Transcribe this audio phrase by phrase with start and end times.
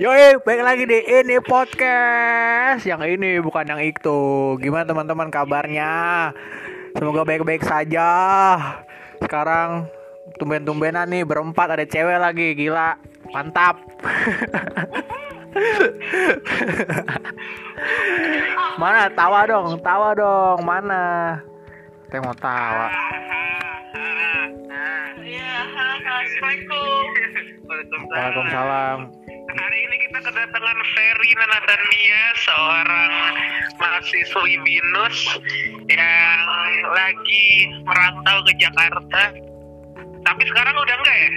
[0.00, 2.88] Yoi, baik lagi di ini podcast.
[2.88, 4.56] Yang ini bukan yang itu.
[4.56, 6.32] Gimana teman-teman kabarnya?
[6.96, 8.08] Semoga baik-baik saja.
[9.20, 9.92] Sekarang
[10.40, 12.96] tumben-tumbenan nih berempat ada cewek lagi, gila.
[13.28, 13.76] Mantap.
[18.80, 20.64] Mana tawa dong, tawa dong.
[20.64, 21.36] Mana?
[22.08, 22.88] Saya mau tawa.
[25.20, 25.60] Iya,
[26.00, 27.04] assalamualaikum.
[28.08, 29.19] Waalaikumsalam.
[30.50, 33.12] Kedatangan Ferry Natania, seorang
[33.78, 35.38] mahasiswi BINUS
[35.86, 36.42] yang
[36.90, 39.30] lagi merantau ke Jakarta.
[40.26, 41.32] Tapi sekarang udah enggak ya?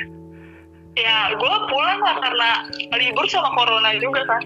[0.97, 2.65] Ya, gue pulang lah karena
[2.97, 4.41] libur sama corona juga kan.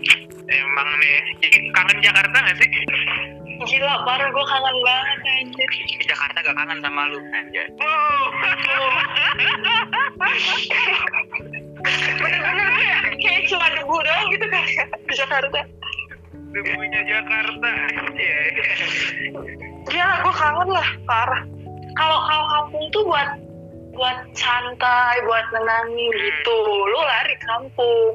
[0.52, 2.68] Emang nih, jadi kangen Jakarta gak sih?
[3.72, 5.70] Gila, parah gue kangen banget anjir.
[6.12, 7.72] Jakarta gak kangen sama lu anjir.
[7.80, 8.36] Wow.
[11.88, 14.64] Bener-bener kayak, kayak cuma debu doang gitu kan
[15.08, 15.60] di Jakarta.
[16.52, 17.72] Debunya Jakarta.
[18.16, 18.40] Iya.
[19.88, 21.42] Gila, gue kangen lah, parah.
[21.96, 23.30] Kalau kalau kampung tuh buat
[23.98, 26.58] buat santai, buat nenangin gitu.
[26.92, 28.14] Lu lari kampung.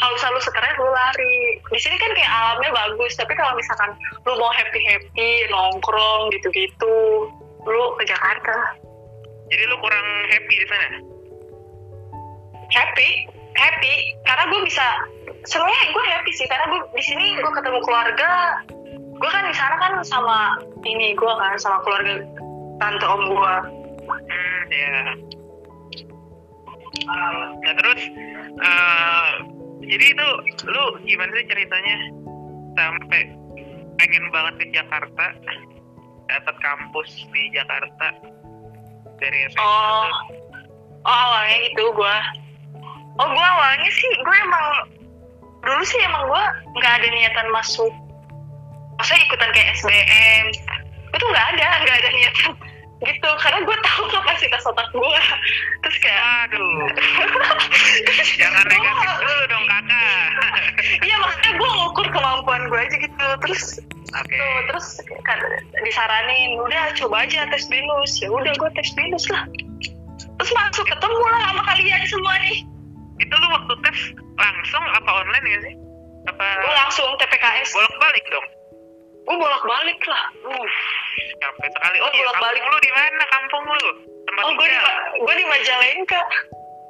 [0.00, 1.36] Kalau misalnya lu stres, lu lari.
[1.70, 3.94] Di sini kan kayak alamnya bagus, tapi kalau misalkan
[4.26, 7.28] lu mau happy-happy, nongkrong gitu-gitu,
[7.66, 8.78] lu ke Jakarta.
[9.52, 11.11] Jadi lu kurang happy di sana?
[12.72, 13.94] Happy happy.
[14.24, 14.86] Karena gue bisa
[15.46, 16.46] sebenarnya gue happy sih.
[16.48, 18.30] Karena gue di sini gue ketemu keluarga.
[18.92, 20.38] Gue kan di sana kan sama
[20.82, 22.26] ini gue kan sama keluarga
[22.80, 23.54] tante om gue
[24.02, 25.14] Hmm, ya.
[27.62, 28.02] Nah terus,
[28.58, 29.32] eh,
[29.86, 30.28] jadi itu
[30.66, 31.96] lu gimana sih ceritanya?
[32.74, 33.30] Sampai
[34.02, 35.26] pengen banget ke Jakarta,
[36.26, 38.10] dapat kampus di Jakarta.
[39.22, 40.10] Dari SMA oh
[41.06, 42.16] oh awalnya gitu gue
[43.20, 44.66] oh gue awalnya sih gue emang
[45.62, 46.44] dulu sih emang gue
[46.80, 47.92] nggak ada niatan masuk.
[48.98, 50.46] Maksudnya ikutan kayak SBM
[51.12, 52.50] itu nggak ada nggak ada niatan
[53.02, 53.30] gitu.
[53.42, 55.22] Karena gue tahu kapasitas otak gue
[55.82, 56.86] terus kayak Aduh,
[58.38, 60.28] jangan negatif dulu dong kakak.
[61.02, 63.26] Iya makanya gue ngukur kemampuan gue aja gitu.
[63.46, 63.64] Terus
[64.12, 64.36] Oke.
[64.36, 64.88] tuh terus
[65.24, 65.38] kan
[65.84, 69.44] disaranin udah coba aja tes binus ya udah gue tes binus lah.
[70.38, 72.71] Terus masuk ketemu lah sama kalian semua nih
[73.18, 73.98] Itu lu waktu tes
[74.34, 75.74] langsung apa online ya sih?
[76.24, 78.46] Apa gue langsung TPKS bolak balik dong?
[79.22, 80.66] gue bolak balik lah Uh,
[81.38, 81.96] capek sekali.
[81.98, 82.58] Oh Oh, iya, bolak-balik.
[82.58, 83.22] kampung lu di mana?
[83.28, 83.90] Kampung lu?
[84.26, 84.78] Tempat oh gue di
[85.18, 86.20] gue di Majalengka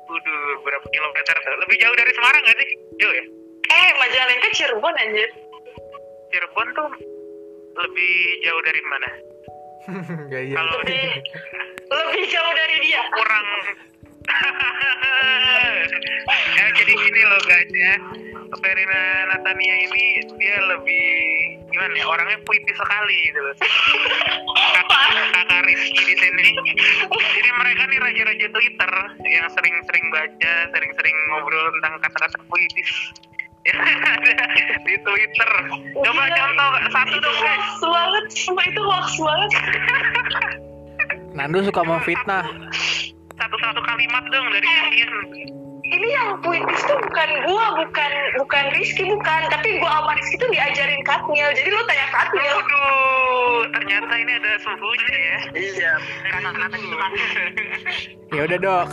[0.02, 1.54] Waduh, berapa kilometer tuh?
[1.64, 2.68] Lebih jauh dari Semarang gak sih?
[3.00, 3.24] Jauh ya?
[3.72, 5.30] eh Majalengka Cirebon anjir
[6.28, 6.88] Cirebon tuh
[7.72, 8.12] lebih
[8.44, 9.08] jauh dari mana?
[10.30, 10.56] Gak iya.
[10.56, 11.00] Kalau lebih
[11.96, 13.46] lebih jauh dari dia kurang
[16.58, 17.94] ya jadi gini loh guys ya.
[18.52, 21.08] Verina Natania ini dia lebih
[21.72, 23.56] gimana ya orangnya puitis sekali gitu loh.
[24.76, 26.48] Kakak, kakak Rizky di sini.
[27.08, 28.92] Jadi mereka nih raja-raja Twitter
[29.24, 32.92] yang sering-sering baca sering-sering ngobrol tentang kata-kata puitis.
[33.62, 33.78] Ya
[34.82, 35.50] di Twitter.
[36.02, 36.34] Coba Gila.
[36.34, 37.62] contoh satu dong guys.
[37.62, 39.50] hoax banget sumpah itu hoax banget.
[41.30, 42.42] Nando suka memfitnah.
[43.36, 45.10] Satu-satu kalimat dong dari kalian
[45.92, 50.48] ini yang puitis tuh bukan gua bukan bukan Rizky bukan tapi gua sama Rizky tuh
[50.48, 55.38] diajarin Katnil jadi lu tanya Katnil Waduh, ternyata ini ada suhunya ya.
[55.58, 55.92] iya
[56.30, 57.10] Kata-kata gitu kan.
[58.32, 58.86] Ya udah dok.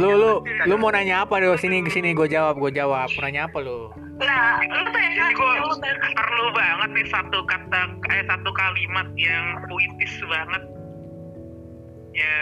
[0.00, 0.32] Lu lu
[0.64, 1.60] lu mau nanya apa dok?
[1.60, 3.10] Sini sini gue jawab gue jawab.
[3.12, 3.92] Mau nanya apa lu?
[4.16, 5.52] nah lu tanya gue
[6.16, 7.80] perlu banget nih satu kata,
[8.16, 10.62] eh satu kalimat yang puitis banget
[12.16, 12.36] ya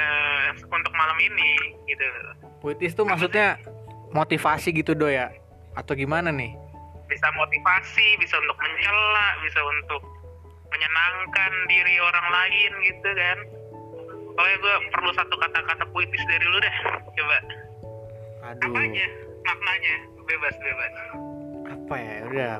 [0.54, 1.50] untuk malam ini
[1.90, 2.06] gitu.
[2.62, 3.58] Puitis tuh maksudnya
[4.14, 5.34] motivasi gitu do ya?
[5.74, 6.54] Atau gimana nih?
[7.10, 10.02] Bisa motivasi, bisa untuk mencela, bisa untuk
[10.70, 13.38] menyenangkan diri orang lain gitu kan.
[14.34, 16.76] Pokoknya gue perlu satu kata-kata puitis dari lu dah.
[17.14, 17.38] Coba.
[18.50, 18.66] Aduh.
[18.70, 19.06] Apanya?
[19.46, 19.94] Maknanya?
[20.24, 20.92] Bebas, bebas.
[21.70, 22.16] Apa ya?
[22.26, 22.52] Udah.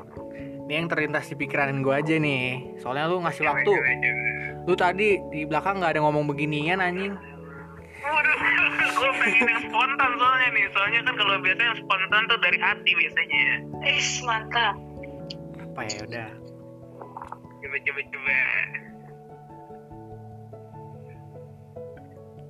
[0.65, 2.81] Ini yang terlintas di pikiran gue aja nih.
[2.81, 3.69] Soalnya lu ngasih waktu.
[4.65, 7.13] Lu tadi di belakang nggak ada ngomong beginian anjing.
[8.01, 8.37] Waduh,
[8.97, 10.65] gue pengen yang spontan soalnya nih.
[10.73, 13.41] Soalnya kan kalau biasanya yang spontan tuh dari hati biasanya.
[13.85, 14.75] Is mantap
[15.61, 15.99] Apa ya?
[16.01, 16.29] Udah.
[17.61, 18.37] Coba, coba, coba.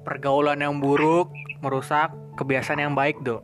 [0.07, 1.27] Pergaulan yang buruk
[1.59, 3.43] merusak kebiasaan yang baik do.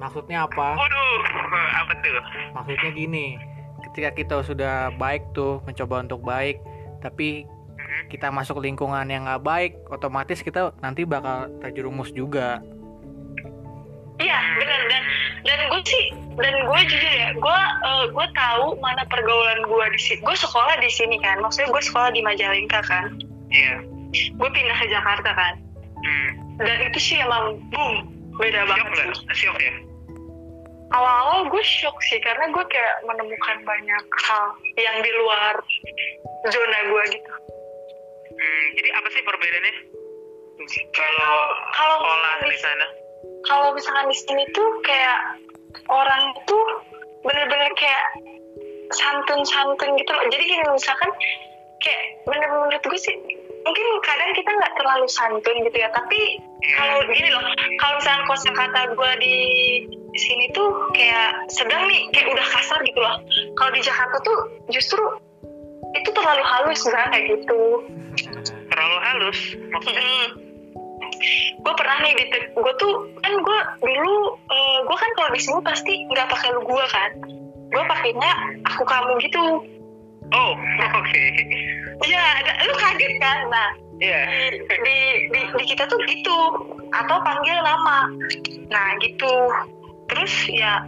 [0.00, 0.72] Maksudnya apa?
[0.72, 1.20] Waduh,
[1.84, 2.22] apa tuh?
[2.56, 3.36] Maksudnya gini,
[3.94, 6.58] ketika kita sudah baik tuh mencoba untuk baik,
[6.98, 12.58] tapi Hmm, kita masuk lingkungan yang nggak baik, otomatis kita nanti bakal terjerumus juga.
[14.14, 15.02] iya benar dan
[15.42, 20.00] dan gue sih dan gue jujur ya gue eh, gue tahu mana pergaulan gue di
[20.00, 23.18] sini gue sekolah di sini kan maksudnya gue sekolah di Majalengka kan
[23.50, 23.82] Iya.
[24.14, 25.54] gue pindah ke Jakarta kan
[25.98, 26.30] Hmm.
[26.56, 28.06] dan itu sih emang boom
[28.38, 29.74] beda Siok banget sih Siok ya?
[30.92, 34.44] Awal-awal gue shock sih karena gue kayak menemukan banyak hal
[34.76, 35.54] yang di luar
[36.52, 37.32] zona gue gitu
[38.34, 39.74] Hmm, jadi apa sih perbedaannya?
[40.90, 41.36] Kalau
[41.70, 42.86] kalau sekolah di sana?
[43.44, 45.36] kalau misalkan di sini tuh kayak
[45.92, 46.64] orang tuh
[47.24, 48.04] bener-bener kayak
[48.96, 50.24] santun-santun gitu loh.
[50.32, 51.12] Jadi gini misalkan
[51.84, 53.16] kayak bener-bener gue sih
[53.64, 55.88] mungkin kadang kita nggak terlalu santun gitu ya.
[55.90, 56.20] Tapi
[56.64, 56.76] Iya.
[56.80, 57.44] kalau gini loh,
[57.80, 59.36] kalau misalkan kosakata gue di
[60.16, 63.16] sini tuh kayak sedang nih kayak udah kasar gitu loh.
[63.56, 64.38] Kalau di Jakarta tuh
[64.72, 65.02] justru
[65.94, 67.62] itu terlalu halus sebenarnya kayak gitu.
[68.72, 69.38] Terlalu halus.
[69.72, 70.40] Maksudnya?
[71.64, 74.16] gue pernah nih di gue tuh kan gue dulu
[74.88, 77.10] gue kan kalau di sini pasti nggak pakai lu gue kan
[77.70, 78.32] gue pakainya
[78.66, 79.42] aku kamu gitu
[80.34, 80.52] Oh,
[80.98, 81.22] oke.
[82.02, 83.38] iya ada- lu kaget kan?
[83.48, 84.20] Nah Iya.
[84.26, 84.96] di, di,
[85.30, 86.38] di, di kita tuh gitu
[86.90, 88.10] atau panggil nama.
[88.66, 89.32] Nah gitu.
[90.04, 90.82] Terus ya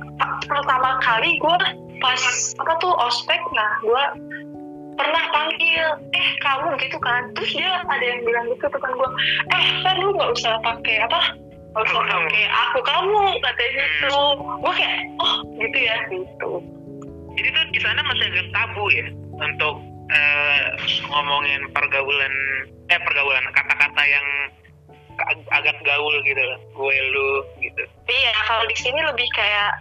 [0.45, 1.57] pertama kali gue
[1.97, 2.23] pas
[2.59, 4.05] apa tuh ospek nah gue
[4.93, 7.31] pernah panggil eh kamu gitu kan.
[7.33, 9.11] Terus dia ada yang bilang gitu teman gue
[9.49, 11.21] eh kan lu nggak usah pakai apa
[11.73, 12.27] nggak usah Aku kamu.
[12.27, 14.17] pakai aku kamu katanya gitu.
[14.59, 16.51] Gue kayak oh gitu ya gitu.
[17.37, 19.77] Jadi tuh di sana masih agak tabu ya untuk
[20.09, 20.65] eh,
[21.07, 22.35] ngomongin pergaulan
[22.87, 24.27] eh pergaulan kata-kata yang
[25.19, 26.43] ag- agak gaul gitu.
[26.73, 27.29] Gue lu
[27.59, 27.83] gitu.
[28.07, 29.73] iya kalau di sini lebih kayak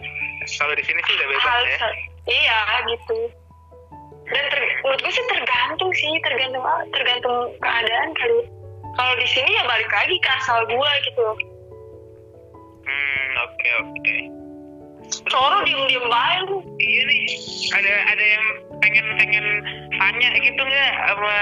[0.57, 1.77] Kalau di sini sih udah bebas hal ya.
[2.25, 3.17] iya gitu
[4.25, 8.39] dan ter- menurut gue sih tergantung sih tergantung tergantung keadaan kali
[8.93, 11.25] kalau di sini ya balik lagi ke asal gue gitu
[12.85, 14.15] Hmm, oke oke.
[15.29, 17.23] Coro diem diem baik Iya nih,
[17.73, 18.45] ada ada yang
[18.79, 19.45] pengen pengen
[19.95, 21.37] tanya gitu nggak sama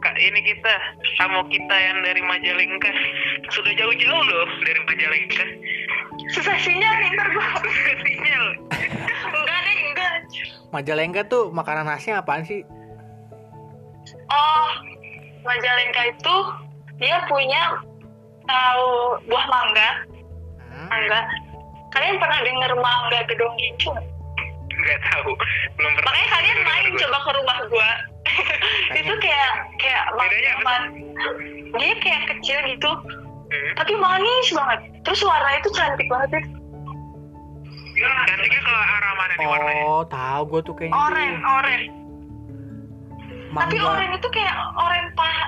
[0.00, 0.74] kak ini kita,
[1.20, 2.88] tamu kita yang dari Majalengka.
[3.52, 5.44] Sudah jauh-jauh loh dari Majalengka.
[6.32, 7.46] susah sinyal nih ntar gue
[8.04, 8.44] Sinyal.
[9.30, 10.12] enggak deh enggak
[10.68, 12.60] Majalengka tuh makanan khasnya apaan sih?
[14.28, 14.68] oh
[15.40, 16.36] Majalengka itu
[16.96, 17.80] dia punya
[18.44, 18.88] tahu
[19.26, 19.90] buah mangga
[20.70, 20.86] Hmm?
[20.86, 21.20] mangga
[21.90, 23.90] kalian pernah denger mangga gedong gincu
[24.80, 24.98] nggak?
[25.02, 25.32] Tahu,
[25.74, 26.06] belum pernah.
[26.06, 27.90] makanya kalian main coba ke rumah gua
[28.92, 30.74] itu kayak kayak Bedanya apa
[31.74, 32.92] dia kayak kecil gitu
[33.50, 33.72] Hmm.
[33.74, 36.42] tapi manis banget terus warnanya itu cantik banget ya
[38.00, 39.82] Cantiknya ke arah mana nih warnanya?
[39.84, 40.94] Oh, tahu gue tuh kayaknya.
[40.96, 41.80] oren oren
[43.50, 43.90] tapi Mangga.
[43.90, 45.46] oren itu kayak oren pak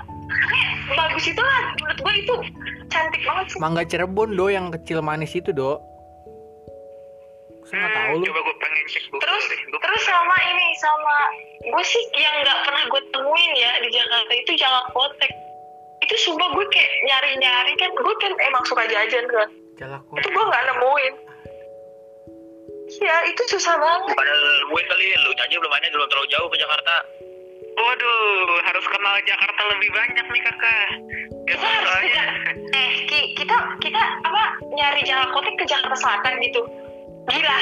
[0.93, 2.35] bagus itu lah menurut gua itu
[2.89, 5.79] cantik banget sih Mangga Cirebon do yang kecil manis itu do.
[7.73, 8.25] Saya nggak tahu lu.
[8.29, 9.61] Coba gue pengen cek dulu terus deh.
[9.73, 11.17] Gua- terus sama ini sama
[11.65, 15.33] gue sih yang nggak pernah gue temuin ya di Jakarta itu jalan kotek
[16.03, 19.49] itu sumpah gue kayak nyari nyari kan gue kan emang suka jajan kan
[19.81, 21.15] Jalak itu gue nggak nemuin
[23.01, 26.61] ya itu susah banget Padahal gue kali lu aja belum ada belum terlalu jauh ke
[26.61, 26.95] Jakarta.
[27.73, 30.89] Waduh, harus kenal Jakarta lebih banyak nih kakak.
[31.49, 32.05] Ya Kita harus.
[32.13, 32.33] Ja-
[32.77, 34.43] eh Ki, kita kita apa
[34.77, 36.69] nyari jalan kotek ke Jakarta Selatan gitu
[37.25, 37.57] gila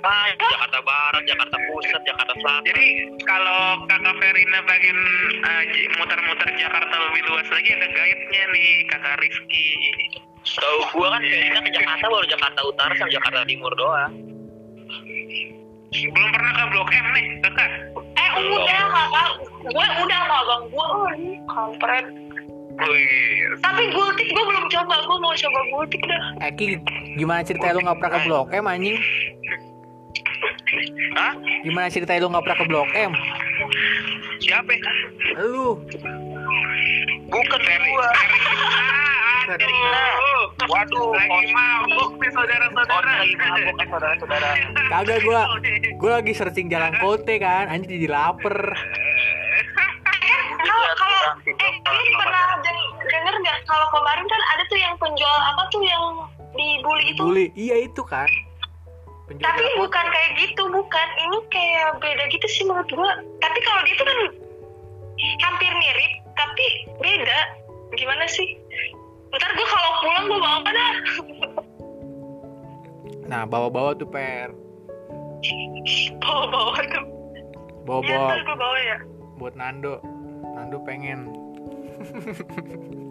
[0.00, 2.62] Ah, Jakarta Barat, Jakarta Pusat, Jakarta Selatan.
[2.64, 2.86] Jadi
[3.22, 4.98] kalau kakak Verina pengen
[5.42, 9.66] uh, j- muter-muter Jakarta lebih luas lagi ada guide-nya nih kakak Rizky.
[10.42, 14.12] Tahu gue kan kayaknya ke Jakarta baru Jakarta Utara sama Jakarta Timur doang.
[15.90, 17.70] Belum pernah ke Blok M nih kakak.
[18.10, 19.28] eh udah kakak
[19.60, 20.88] gue udah sama abang gue
[21.46, 22.06] kampret
[22.80, 26.80] Wih, tapi gultik gue belum coba gue mau coba gultik dah Eh Ki,
[27.20, 28.96] gimana ceritanya lu nggak pernah ke Blok M anjing?
[31.12, 31.32] Hah?
[31.60, 33.12] Gimana ceritanya lu nggak pernah ke Blok M?
[34.40, 34.72] Siapa?
[34.72, 34.92] ya?
[35.44, 35.76] Lu.
[37.28, 37.90] Bukan Ferry.
[37.92, 38.08] gua.
[39.50, 40.44] Aduh.
[40.70, 43.12] Waduh, lagi mabuk nih saudara-saudara.
[43.20, 44.50] lagi mabuk kan saudara-saudara.
[44.88, 45.42] Kagak gua.
[46.00, 48.72] Gua lagi searching jalan kote kan, anjing jadi lapar.
[53.70, 56.04] Kalau kemarin kan ada tuh yang penjual apa tuh yang
[56.58, 58.26] dibully itu Bully, iya itu kan.
[59.30, 59.78] Penjual tapi kote.
[59.86, 64.04] bukan kayak gitu bukan ini kayak beda gitu sih menurut gua tapi kalau dia itu
[64.04, 64.18] kan
[65.46, 66.66] hampir mirip tapi
[66.98, 67.38] beda
[67.94, 68.58] gimana sih
[69.30, 70.84] ntar gua kalau pulang gua bawa mana
[73.30, 74.50] Nah, bawa-bawa tuh per.
[76.18, 77.04] bawa bawa tuh
[77.86, 78.98] Bawa-bawa ntar gua bawa ya
[79.40, 80.04] buat Nando.
[80.52, 81.32] Nando pengen.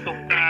[0.00, 0.48] suka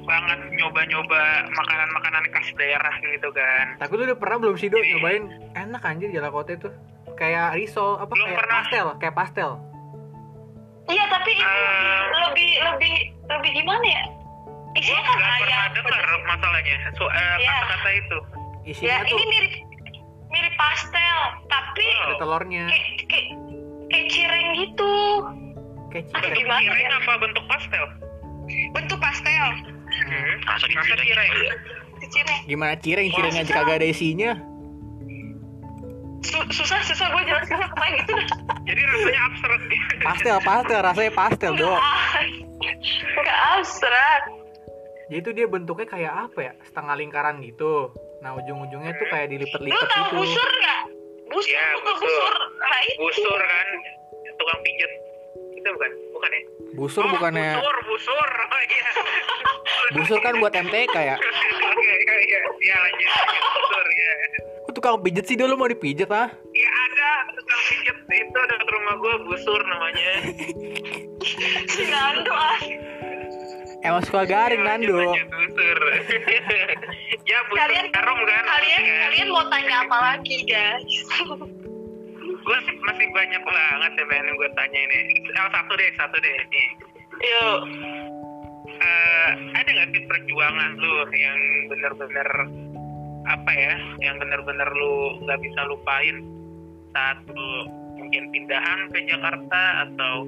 [0.00, 5.24] banget nyoba-nyoba makanan-makanan khas daerah gitu kan Tapi lu udah pernah belum sih Do nyobain
[5.52, 6.72] enak anjir jalakote tuh?
[7.14, 8.54] Kayak risol apa Belum kayak pernah.
[8.56, 9.50] pastel, kayak pastel.
[10.86, 12.02] Iya tapi itu Eh.
[12.22, 12.94] lebih lebih
[13.28, 14.04] lebih gimana ya?
[14.72, 15.70] Isinya kan nggak pernah ayam.
[15.74, 17.52] dengar masalahnya so, eh, Iya.
[17.52, 18.18] kata-kata itu
[18.60, 19.52] Ya Isinya tuh ini mirip
[20.28, 22.00] mirip pastel tapi Wow.
[22.00, 22.64] ada telurnya.
[22.66, 23.26] kayak kayak
[23.88, 24.92] kayak cireng gitu.
[25.88, 26.34] Kayak cireng.
[26.36, 26.98] gimana cireng ya?
[26.98, 27.84] apa bentuk pastel
[28.48, 29.46] Bentuk pastel.
[29.88, 30.34] hmm.
[30.44, 30.84] Rasa cireng.
[31.04, 31.28] cireng
[31.98, 32.40] Itu cireng.
[32.46, 33.06] Gimana cireng?
[33.10, 34.32] Cireng aja kagak ada isinya.
[36.18, 38.12] Su- susah susah gue jelaskan apa gitu.
[38.66, 39.60] jadi rasanya abstrak
[39.98, 41.72] Pastel, pastel, rasanya pastel Do.
[43.14, 44.22] Enggak abstrak.
[45.08, 46.52] Jadi tuh dia bentuknya kayak apa ya?
[46.62, 47.94] Setengah lingkaran gitu.
[48.20, 50.16] Nah ujung-ujungnya tuh kayak Lu dilipat-lipat tahu gitu.
[50.20, 50.80] busur nggak?
[51.28, 52.02] Busur, Iya, lu tau busur.
[52.02, 52.34] busur.
[52.58, 52.98] Nah itu.
[53.00, 53.66] busur kan
[54.36, 54.92] tukang pijet
[55.68, 58.88] itu bukan bukan ya Busur Oh, bukannya busur busur oh iya
[59.94, 61.16] busur kan buat MTK ya?
[61.16, 63.08] Oke, iya, iya, ya lanjut,
[63.50, 64.12] busur, ya.
[64.60, 66.28] Kok tukang pijet sih dulu mau dipijet ah?
[66.50, 70.10] Ya ada tukang pijet itu dekat rumah gue busur namanya.
[71.66, 72.60] Si Nando ah.
[73.80, 74.96] Emang suka garing Ya, Nando.
[74.98, 75.78] lanjut, busur.
[77.30, 78.42] ya busur Kalian karung kan.
[78.46, 79.00] kalian Kan?
[79.06, 80.84] kalian mau tanya apa lagi guys?
[82.48, 85.20] Gue masih banyak banget ya pengen gue tanya ini.
[85.36, 86.36] Oh, satu deh, satu deh.
[86.48, 86.68] Nih.
[87.20, 87.60] Yuk.
[88.78, 92.28] Eh, ada nggak sih perjuangan lu yang bener-bener
[93.28, 96.24] apa ya, yang bener-bener lu nggak bisa lupain
[96.96, 97.68] saat lu
[98.00, 100.24] mungkin pindahan ke Jakarta atau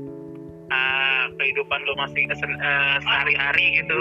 [0.69, 3.97] eh, kehidupan lu masih eh, sehari-hari gitu?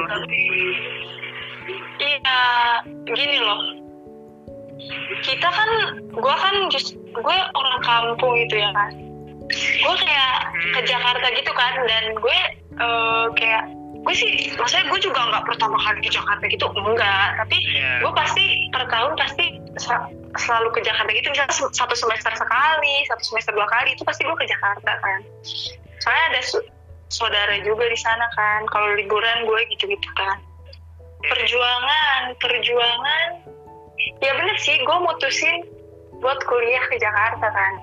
[2.04, 2.42] Iya,
[3.16, 3.88] gini loh.
[5.26, 5.70] Kita kan,
[6.10, 8.92] gue kan just, gue orang kampung gitu ya kan.
[9.84, 10.34] Gue kayak
[10.78, 12.40] ke Jakarta gitu kan, dan gue
[12.80, 13.64] eh, kayak
[14.00, 17.28] gue sih, maksudnya gue juga nggak pertama kali ke Jakarta gitu, enggak.
[17.44, 18.08] Tapi Iya.
[18.08, 19.46] gue pasti per tahun pasti
[20.40, 24.38] selalu ke Jakarta gitu, misalnya satu semester sekali, satu semester dua kali itu pasti gue
[24.40, 25.20] ke Jakarta kan.
[26.00, 26.42] Soalnya ada
[27.12, 28.64] saudara juga di sana kan.
[28.72, 30.40] Kalau liburan gue gitu-gitu kan
[31.20, 33.28] perjuangan perjuangan
[34.20, 35.63] ya bener sih gue mutusin
[36.20, 37.74] buat kuliah ke Jakarta kan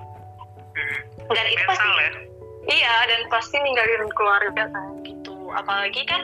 [0.77, 0.99] Hmm.
[1.33, 2.09] dan itu pasti ya?
[2.69, 6.21] iya dan pasti ninggalin keluarga kan gitu apalagi kan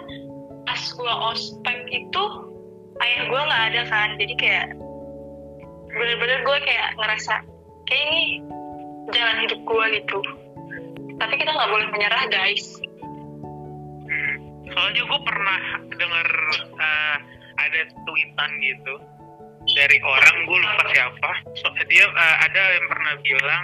[0.70, 2.24] pas gue ospek itu
[3.02, 4.68] ayah gue nggak ada kan jadi kayak
[5.90, 7.42] bener-bener gue kayak ngerasa
[7.90, 8.24] kayak ini
[9.10, 10.20] jalan hidup gue gitu
[11.18, 12.78] tapi kita nggak boleh menyerah guys
[14.04, 14.36] Hmm.
[14.70, 15.60] Soalnya gue pernah
[15.90, 16.28] denger
[16.78, 17.18] eh,
[17.58, 18.94] ada tweetan gitu
[19.72, 21.32] dari orang gue lupa siapa.
[21.64, 23.64] So, dia eh, ada yang pernah bilang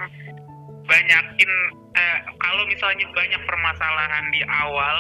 [0.88, 1.51] banyakin
[1.94, 4.98] eh, kalau misalnya banyak permasalahan di awal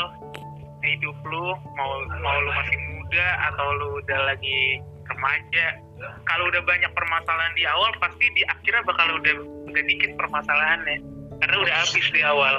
[0.79, 1.91] hidup lu mau
[2.23, 4.79] mau lu masih muda atau lu udah lagi
[5.09, 5.75] remaja
[6.23, 9.35] kalau udah banyak permasalahan di awal pasti di akhirnya bakal udah
[9.67, 11.03] udah dikit permasalahannya
[11.43, 12.55] karena udah habis di awal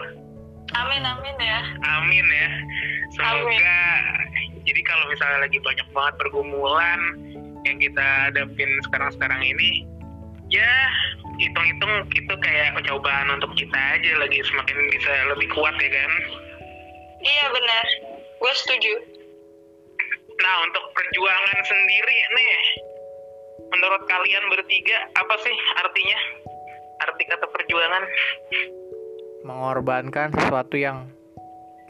[0.76, 2.50] amin amin ya Amin ya.
[3.10, 3.78] Semoga
[4.62, 7.00] jadi kalau misalnya lagi banyak banget pergumulan
[7.68, 9.84] yang kita hadapin sekarang-sekarang ini,
[10.48, 10.72] ya
[11.40, 16.12] hitung-hitung itu kayak cobaan untuk kita aja lagi semakin bisa lebih kuat ya kan.
[17.20, 17.84] iya benar
[18.40, 19.20] gue setuju
[20.40, 22.56] Nah untuk perjuangan sendiri nih,
[23.76, 26.18] menurut kalian bertiga apa sih artinya?
[27.04, 28.02] Arti kata perjuangan?
[29.44, 31.12] Mengorbankan sesuatu yang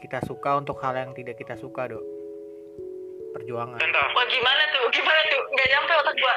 [0.03, 2.03] kita suka untuk hal yang tidak kita suka, Dok.
[3.31, 3.79] Perjuangan.
[3.79, 4.85] Contoh, Wah gimana tuh?
[4.91, 5.41] Gimana tuh?
[5.55, 6.35] Gak nyampe otak gua.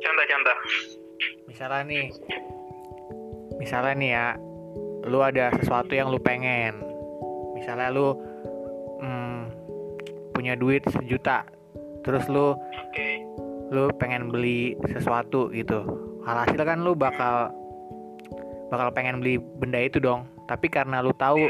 [0.00, 0.56] contoh-contoh.
[1.48, 2.06] Misalnya nih.
[3.60, 4.26] Misalnya nih ya,
[5.04, 6.80] lu ada sesuatu yang lu pengen.
[7.54, 8.16] Misalnya lu
[9.04, 9.40] hmm,
[10.32, 11.44] punya duit sejuta.
[12.04, 13.24] Terus lu Oke.
[13.72, 17.52] lu pengen beli sesuatu gitu alhasil kan lu bakal
[18.72, 21.48] bakal pengen beli benda itu dong tapi karena lu tahu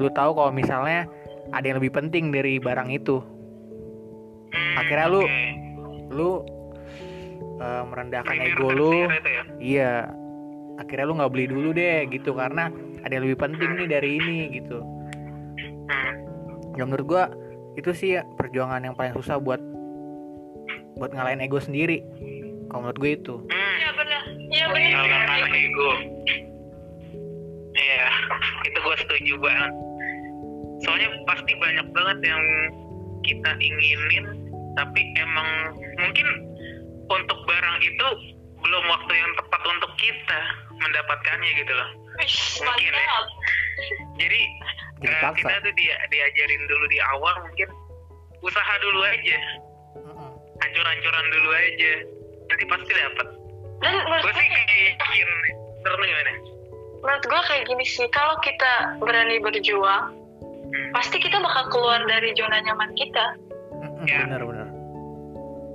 [0.00, 1.06] lu tahu kalau misalnya
[1.52, 3.20] ada yang lebih penting dari barang itu
[4.54, 5.42] Hmm, Akhirnya lu- oke.
[6.10, 6.30] lu
[7.56, 9.42] eh, merendahkan Primer ego lu ya?
[9.56, 9.92] iya
[10.76, 12.66] akhirnya lu nggak beli dulu deh gitu karena
[13.00, 14.78] ada yang lebih penting nih dari ini gitu
[15.84, 16.12] Hmm.
[16.72, 17.24] ya menurut gua
[17.74, 19.60] itu sih perjuangan yang paling susah buat
[20.94, 22.00] buat ngalahin ego sendiri
[22.66, 23.74] kalau menurut gue itu Hmm.
[23.76, 24.22] Iya benar.
[24.48, 24.90] Iya benar.
[25.04, 25.90] mengalahkan ego
[27.74, 28.06] iya
[28.66, 29.72] itu gue setuju banget
[30.80, 32.42] soalnya pasti banyak banget yang
[33.22, 34.24] kita inginin
[34.74, 35.48] tapi emang
[35.98, 36.28] mungkin
[37.10, 38.06] untuk barang itu
[38.64, 40.40] belum waktu yang tepat untuk kita
[40.72, 41.90] mendapatkannya gitu loh.
[42.64, 43.18] Mungkin ya.
[44.16, 44.40] jadi
[45.20, 45.36] paksa.
[45.36, 47.68] kita tuh dia diajarin dulu di awal mungkin
[48.40, 49.38] usaha dulu aja.
[50.62, 51.92] Hancur-hancuran dulu aja.
[52.48, 53.26] Nanti pasti dapat
[53.82, 55.28] dan menurut gue sih kayak yakin.
[55.84, 56.32] Gimana?
[57.04, 60.24] Menurut gue kayak gini sih kalau kita berani berjuang
[60.74, 60.90] Hmm.
[60.90, 63.38] pasti kita bakal keluar dari zona nyaman kita.
[64.04, 64.26] Ya.
[64.26, 64.63] bener bener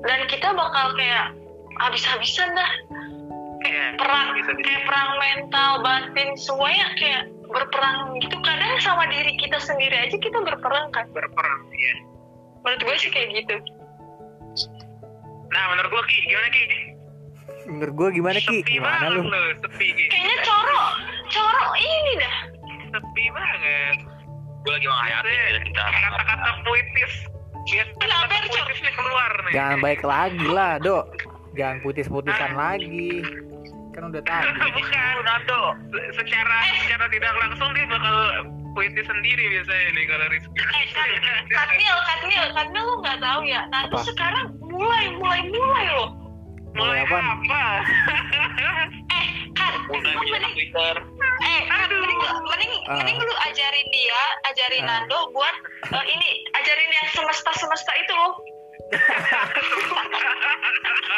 [0.05, 1.35] dan kita bakal kayak
[1.79, 2.71] habis-habisan dah.
[3.59, 8.35] Iya, perang bisa bisa kayak perang mental batin semuanya kayak berperang gitu.
[8.39, 11.11] Kadang sama diri kita sendiri aja kita berperang kan.
[11.11, 12.09] Berperang ya
[12.63, 13.55] menurut gue sih kayak gitu.
[15.49, 16.63] Nah menurut gua ki gimana ki?
[17.69, 18.57] Menurut gue gimana ki?
[18.61, 19.21] Sepi gimana banget lu?
[19.65, 20.05] sepi ki.
[20.11, 20.83] Kayaknya coro
[21.31, 22.37] coro ini dah.
[22.93, 23.97] Sepi banget.
[24.59, 25.33] Gue lagi menghayati
[25.73, 27.13] kata-kata puitis
[27.67, 29.53] nih keluar nih.
[29.53, 31.05] Jangan baik lagi lah dok.
[31.57, 33.23] Jangan putis-putisan lagi.
[33.91, 34.47] Kan udah tadi.
[34.77, 35.61] Bukan Nando.
[35.91, 38.15] Se- secara secara tidak langsung dia bakal
[38.77, 40.59] puitis sendiri biasanya nih kalau Rizky.
[40.61, 43.61] Eh Kat- Katnil Katnil Katnil lu nggak tahu ya?
[43.73, 44.05] Nando Apa?
[44.07, 46.09] sekarang mulai mulai mulai loh
[46.75, 47.17] Mulai apa?
[49.09, 49.25] eh
[49.89, 50.95] mending Twitter.
[51.39, 54.21] eh Kat mending mending, mending lu ajarin dia
[54.53, 55.01] ajarin Ah.
[55.01, 55.55] Nando buat
[55.89, 58.37] eh, ini ajarin yang semesta semesta itu loh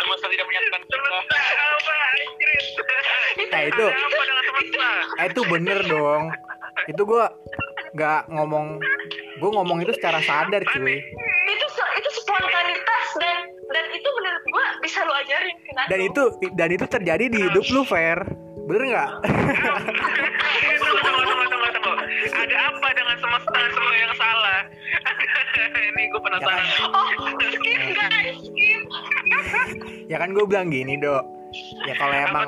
[0.02, 1.20] Semesta tidak menyatukan kita.
[3.52, 3.92] Eh, itu-
[5.20, 6.32] eh itu bener dong.
[6.88, 7.26] Itu gue
[7.96, 8.80] nggak ngomong.
[9.40, 11.00] Gue ngomong itu secara sadar cuy.
[11.52, 11.68] itu
[12.00, 13.38] itu spontanitas dan
[13.72, 15.56] dan itu menurut gua bisa lu ajarin
[15.88, 16.22] dan itu
[16.56, 18.20] dan itu terjadi di hidup lu fair
[18.72, 19.10] bener nggak?
[20.80, 21.94] Tunggu tunggu tunggu tunggu tunggu
[22.32, 24.60] ada apa dengan semesta semua yang salah?
[25.92, 26.66] Ini gue penasaran.
[26.88, 27.08] Oh
[27.52, 28.82] skip guys skip.
[30.08, 31.24] Ya kan gue bilang gini dok
[31.84, 32.48] ya kalau emang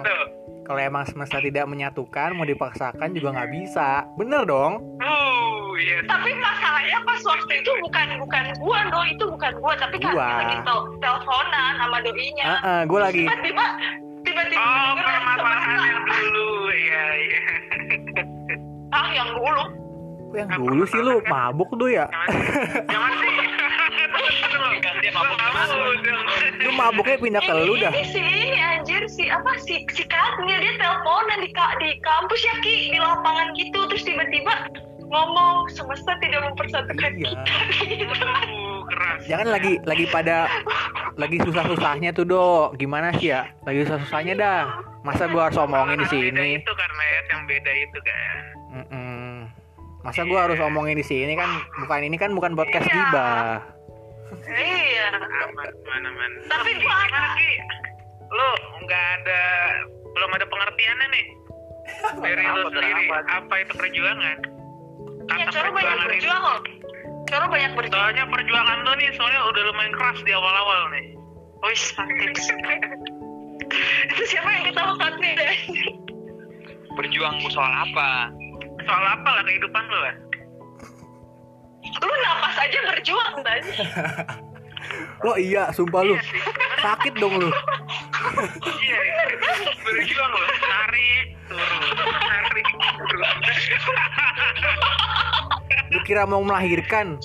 [0.63, 4.07] kalau emang semesta tidak menyatukan mau dipaksakan juga nggak bisa.
[4.15, 4.79] Bener dong.
[5.03, 5.99] Uh iya.
[6.07, 9.01] Tapi masalahnya pas waktu itu bukan bukan gua do.
[9.11, 10.29] Itu bukan gua tapi kan Gua.
[10.39, 12.45] lagi tel- teleponan sama doinya.
[12.63, 13.23] Ah gue lagi.
[13.27, 13.65] Tiba-tiba
[14.49, 16.49] tiba-tiba oh permasalahan yang dulu.
[16.69, 17.39] Iya iya.
[18.91, 19.63] Ah yang dulu.
[20.33, 21.15] Kok yang dulu sih lu?
[21.25, 22.05] Mabuk tuh ya?
[22.89, 23.35] Yang mana sih.
[26.63, 30.57] Lu mabuknya pindah ke lu dah ini si ini anjir si apa si si Katnia
[30.57, 32.77] dia teleponan di ka- di kampus ya ki.
[32.95, 34.53] Di lapangan gitu terus tiba-tiba
[35.13, 37.29] ngomong semesta tidak mempersatukan Iya.
[37.29, 37.53] kita.
[37.93, 38.25] Gitu.
[38.25, 40.49] uh keras jangan lagi lagi pada
[41.15, 42.75] lagi susah-susahnya tuh dok.
[42.75, 43.45] Gimana sih ya?
[43.61, 44.61] Lagi susah-susahnya dah.
[45.01, 46.57] Masa gua harus omongin di sini?
[46.57, 48.43] itu karena ya yang beda itu kan.
[48.73, 49.31] Mm-mm.
[50.01, 51.31] masa gua harus omongin di sini?
[51.33, 51.47] Kan
[51.77, 52.95] bukan ini kan bukan podcast Iya.
[52.97, 53.53] gibah.
[54.43, 55.07] Iya.
[55.45, 56.31] Aman aman aman.
[56.47, 57.51] Tapi gua ada- ki
[58.25, 58.49] lu
[58.81, 59.41] nggak ada
[60.09, 61.25] belum ada pengertiannya nih.
[62.23, 63.17] Dari lu Apa, sendiri apa?
[63.37, 64.37] apa itu perjuangan
[65.31, 66.59] Iya, Coro banyak berjuang loh.
[67.29, 67.95] Coro banyak berjuang.
[67.95, 71.05] soalnya perjuangan lu nih soalnya udah lumayan keras di awal-awal nih
[71.63, 72.31] Wis, sakit.
[74.11, 75.55] Itu siapa yang ketawa Katni deh?
[76.99, 78.29] Berjuang soal apa?
[78.83, 80.15] soal apa lah kehidupan lu lah
[82.03, 83.71] Lu napas aja berjuang tadi.
[85.23, 86.15] Wah iya sumpah lu.
[86.83, 87.49] Sakit dong lu.
[88.63, 88.97] Iya.
[89.83, 90.31] Berjuang
[93.07, 93.27] turun
[95.91, 96.01] lu.
[96.03, 97.15] Kira mau melahirkan?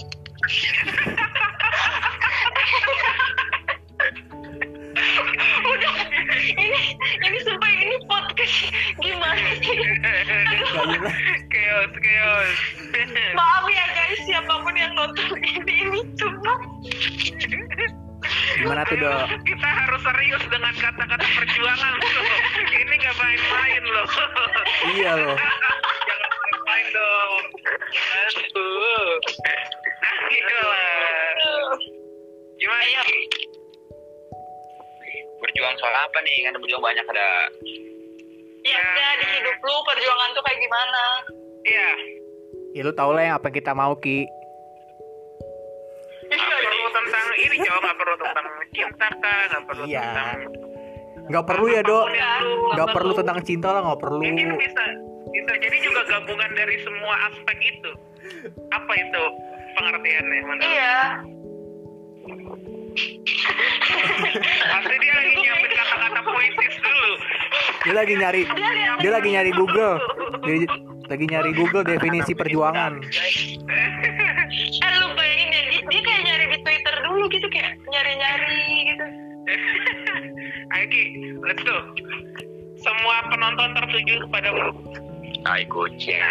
[6.48, 6.80] Ini
[7.26, 8.56] ini sumpah ini podcast
[9.02, 9.78] gimana sih?
[11.50, 12.50] Chaos chaos.
[13.34, 16.54] Maaf ya guys, siapa pun yang nonton ini ini cuma
[18.58, 22.24] gimana tuh dok kita harus serius dengan kata-kata perjuangan loh.
[22.74, 24.08] ini gak main-main loh
[24.98, 27.42] iya loh jangan main-main dong
[28.48, 29.14] Aduh.
[30.28, 31.76] Ayo lah
[32.58, 33.02] gimana?
[35.38, 36.36] Berjuang soal apa nih?
[36.50, 37.28] Kan berjuang banyak ada
[38.68, 41.04] ya udah di hidup lu perjuangan tuh kayak gimana?
[41.64, 41.88] iya
[42.76, 44.28] ya lu tau lah yang apa yang kita mau ki
[47.00, 50.02] tentang ini jawab gak perlu tentang cinta kah Gak perlu Iya.
[50.02, 50.28] tentang
[51.28, 52.06] nggak perlu ya dok.
[52.72, 54.24] nggak perlu tentang cinta lah nggak perlu.
[54.24, 54.82] Mungkin bisa
[55.28, 57.90] bisa jadi juga gabungan dari semua aspek itu.
[58.70, 59.22] Apa itu
[59.74, 60.96] pengertiannya menurut Iya.
[64.64, 67.12] Pasti dia lagi nyiapin kata-kata puitis dulu.
[67.78, 68.42] Dia lagi nyari
[68.98, 69.96] dia lagi nyari Google.
[70.42, 70.56] Dia
[71.06, 73.04] lagi nyari Google definisi perjuangan.
[73.68, 75.27] Eh lu bayangin ya,
[75.88, 78.60] dia, kayak nyari di Twitter dulu gitu kayak nyari-nyari
[78.92, 79.06] gitu.
[80.76, 81.04] Ayo Ki,
[81.40, 81.76] let's go.
[82.78, 84.70] Semua penonton tertuju kepadamu
[85.42, 86.20] tai kucing.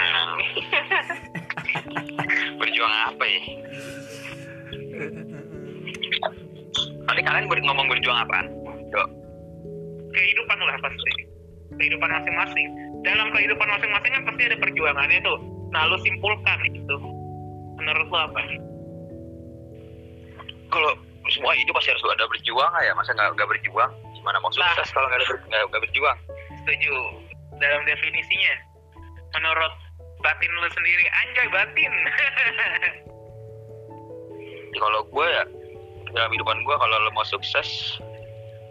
[2.59, 3.41] berjuang apa ya?
[7.07, 8.45] Tadi kalian ber- ngomong berjuang apa?
[8.93, 9.09] Yuk.
[10.13, 11.11] kehidupan lah pasti.
[11.77, 12.67] Kehidupan masing-masing.
[13.05, 15.37] Dalam kehidupan masing-masing kan pasti ada perjuangannya tuh.
[15.69, 16.97] Nah lu simpulkan itu.
[17.77, 18.41] Menurut lu apa
[20.67, 20.91] Kalau
[21.31, 23.91] semua hidup pasti harus ada berjuang ya, masa nggak nggak berjuang?
[24.15, 24.75] Gimana mau Nah.
[24.75, 25.27] sukses kalau nggak ada
[25.71, 26.17] ber- berjuang?
[26.67, 26.95] setuju
[27.63, 28.53] dalam definisinya
[29.31, 29.73] menurut
[30.19, 31.93] batin lu sendiri anjay batin
[34.67, 35.43] Ya, kalau gue ya
[36.11, 37.97] dalam kehidupan gue kalau lo mau sukses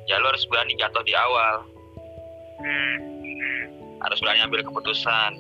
[0.07, 1.67] ya lo harus berani jatuh di awal
[2.63, 2.97] hmm.
[4.05, 5.31] harus berani ambil keputusan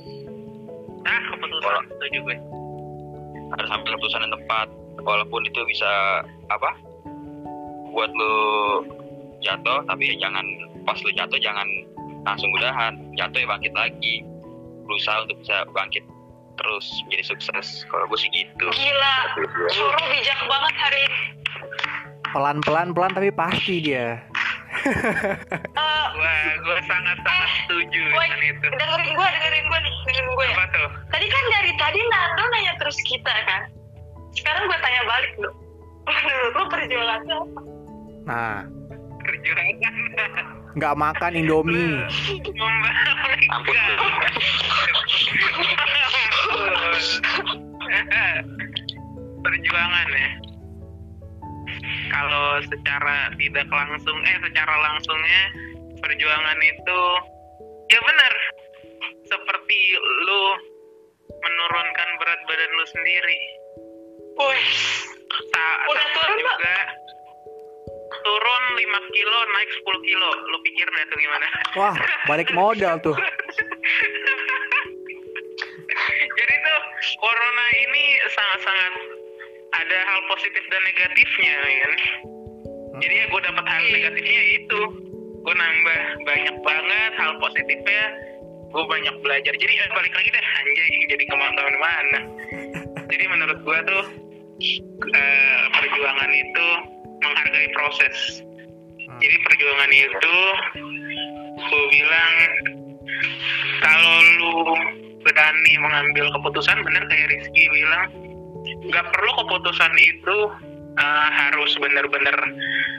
[1.07, 2.37] ah keputusan setuju gue
[3.53, 4.69] harus ambil keputusan yang tepat
[5.05, 6.71] walaupun itu bisa apa
[7.93, 8.37] buat lo
[9.41, 10.45] jatuh tapi ya jangan
[10.85, 11.67] pas lo jatuh jangan
[12.27, 12.99] langsung udahan.
[13.15, 14.27] Jatuh ya bangkit lagi.
[14.85, 16.03] Berusaha untuk bisa bangkit
[16.59, 17.87] terus menjadi sukses.
[17.87, 18.67] Kalau gue sih gitu.
[18.67, 19.17] Gila,
[19.71, 21.21] Coro bijak banget hari ini.
[22.35, 24.19] pelan pelan pelan tapi pasti dia.
[24.87, 26.35] Eh, gua
[26.69, 28.67] gua sangat sangat setuju dengan itu.
[28.77, 30.53] dengerin gue, dengerin gue nih, dengerin gue ya.
[30.53, 30.89] apa tuh?
[31.17, 33.63] Tadi kan dari tadi Nando nanya terus kita kan.
[34.37, 35.33] Sekarang gue tanya balik.
[36.07, 37.61] Menurut lu perjuangannya apa?
[38.27, 38.67] nah
[39.23, 39.95] perjuangan
[40.75, 42.03] nggak makan indomie
[43.55, 43.79] Ampun.
[49.47, 50.31] perjuangan ya
[52.11, 55.43] kalau secara tidak langsung eh secara langsungnya
[56.03, 57.03] perjuangan itu
[57.95, 58.35] ya benar
[59.31, 59.79] seperti
[60.27, 60.45] lu
[61.31, 63.39] menurunkan berat badan lu sendiri
[65.87, 66.57] Udah sama turun, Pak?
[66.57, 66.77] juga
[68.27, 71.47] turun 5 kilo naik 10 kilo lu pikir deh tuh gimana
[71.79, 71.95] wah
[72.27, 73.15] balik modal tuh
[76.37, 76.81] Jadi tuh
[77.19, 78.93] corona ini sangat-sangat
[79.77, 81.93] ada hal positif dan negatifnya, ya kan?
[83.01, 84.81] Jadi ya gue dapat hal negatifnya itu,
[85.45, 88.03] gue nambah banyak banget hal positifnya,
[88.73, 89.53] gue banyak belajar.
[89.57, 92.21] Jadi eh, balik lagi deh, anjay, jadi ke mana-mana.
[93.09, 94.05] Jadi menurut gue tuh
[94.61, 96.69] eh, perjuangan itu
[97.21, 98.17] menghargai proses.
[99.17, 100.37] Jadi perjuangan itu
[101.57, 102.35] gue bilang
[103.81, 104.55] kalau lu
[105.25, 108.05] berani mengambil keputusan bener kayak Rizky bilang
[108.67, 110.37] nggak perlu keputusan itu
[111.01, 112.37] uh, harus bener-bener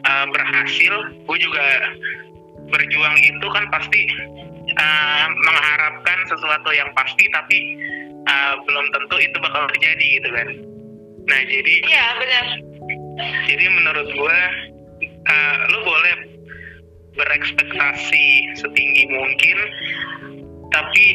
[0.07, 0.93] uh, berhasil.
[1.27, 1.67] Gue juga
[2.67, 4.01] berjuang itu kan pasti
[4.75, 7.57] uh, mengharapkan sesuatu yang pasti tapi
[8.27, 10.47] uh, belum tentu itu bakal terjadi gitu kan
[11.27, 12.45] nah jadi iya benar.
[13.51, 14.39] jadi menurut gue
[15.27, 16.15] uh, lu boleh
[17.17, 19.57] berekspektasi setinggi mungkin
[20.71, 21.05] tapi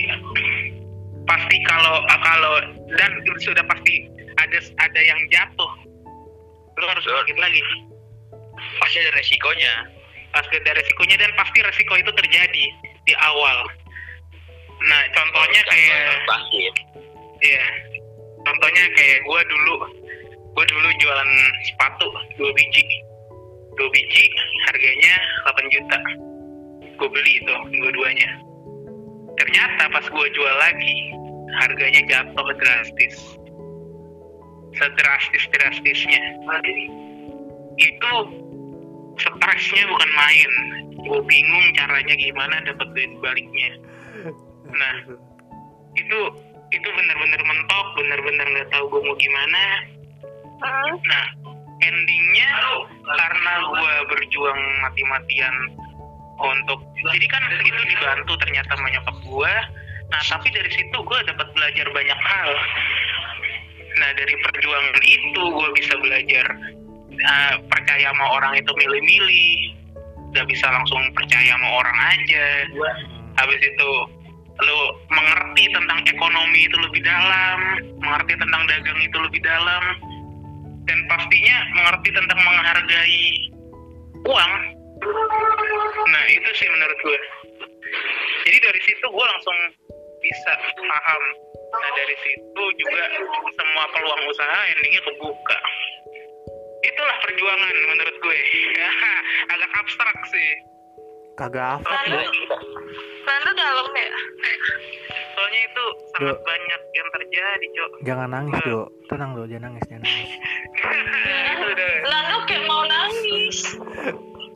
[1.25, 2.55] pasti kalau uh, kalau
[2.99, 5.73] dan sudah pasti ada ada yang jatuh
[6.79, 7.63] lu harus bangkit lagi.
[8.81, 9.75] Pasti ada resikonya.
[10.33, 12.65] Pasti ada resikonya dan pasti resiko itu terjadi
[13.05, 13.69] di awal.
[14.89, 16.75] Nah contohnya kayak bangkit
[17.43, 17.67] Iya.
[18.43, 19.75] Contohnya kayak gue dulu,
[20.53, 21.31] gue dulu jualan
[21.65, 22.85] sepatu dua biji,
[23.81, 24.25] dua biji
[24.69, 25.15] harganya
[25.49, 25.99] 8 juta.
[27.01, 28.31] Gue beli itu dua-duanya.
[29.41, 30.97] Ternyata pas gue jual lagi,
[31.65, 33.17] harganya jatuh drastis.
[34.77, 36.23] Sedrastis drastisnya.
[37.81, 38.13] Itu
[39.19, 40.51] stresnya bukan main.
[41.03, 43.73] Gue bingung caranya gimana dapat duit baliknya.
[44.71, 44.97] Nah,
[45.99, 46.19] itu
[46.73, 49.63] itu benar-benar mentok benar-benar nggak tahu gue mau gimana
[50.63, 50.95] Hmm.
[51.11, 51.27] nah
[51.83, 52.53] endingnya
[53.03, 55.57] karena gue berjuang mati-matian
[56.39, 56.79] untuk
[57.11, 59.55] jadi kan itu dibantu ternyata sama nyokap gue
[60.13, 62.51] nah tapi dari situ gue dapat belajar banyak hal.
[63.97, 66.47] Nah dari perjuangan itu gue bisa belajar
[67.17, 69.57] uh, percaya sama orang itu milih-milih.
[70.33, 72.47] Gak bisa langsung percaya sama orang aja.
[73.41, 73.91] Habis itu
[74.53, 77.59] lu mengerti tentang ekonomi itu lebih dalam,
[78.05, 79.83] mengerti tentang dagang itu lebih dalam,
[80.87, 83.23] dan pastinya mengerti tentang menghargai
[84.27, 84.53] uang.
[86.11, 87.21] Nah itu sih menurut gue.
[88.47, 89.59] Jadi dari situ gue langsung
[90.23, 91.23] bisa paham.
[91.73, 93.05] Nah dari situ juga
[93.55, 95.59] semua peluang usaha endingnya kebuka.
[96.83, 98.39] Itulah perjuangan menurut gue.
[99.55, 100.51] Agak abstrak sih.
[101.33, 102.29] kagak hafal Nando,
[103.25, 104.11] Nando dalam ya?
[105.33, 106.45] Soalnya itu sangat Duh.
[106.45, 107.91] banyak yang terjadi, Cok.
[108.05, 110.29] jangan nangis do tenang do jangan nangis jangan nangis
[110.83, 111.93] Udah.
[112.11, 113.59] Nando kayak mau nangis.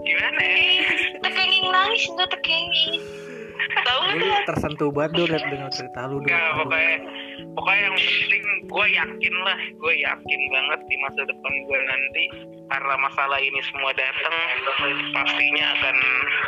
[0.03, 0.87] Gimana ya?
[1.23, 3.01] Tekenging nangis, Nando tekenging.
[3.57, 4.45] Tahu nggak tuh?
[4.49, 6.97] tersentuh banget liat dengan cerita lu do Gak, pokoknya
[7.57, 12.25] pokoknya yang penting gue yakin lah gue yakin banget di masa depan gue nanti
[12.67, 14.37] karena masalah ini semua datang
[15.13, 15.97] pastinya akan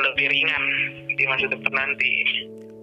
[0.08, 0.64] lebih ringan
[1.12, 2.12] di masa depan nanti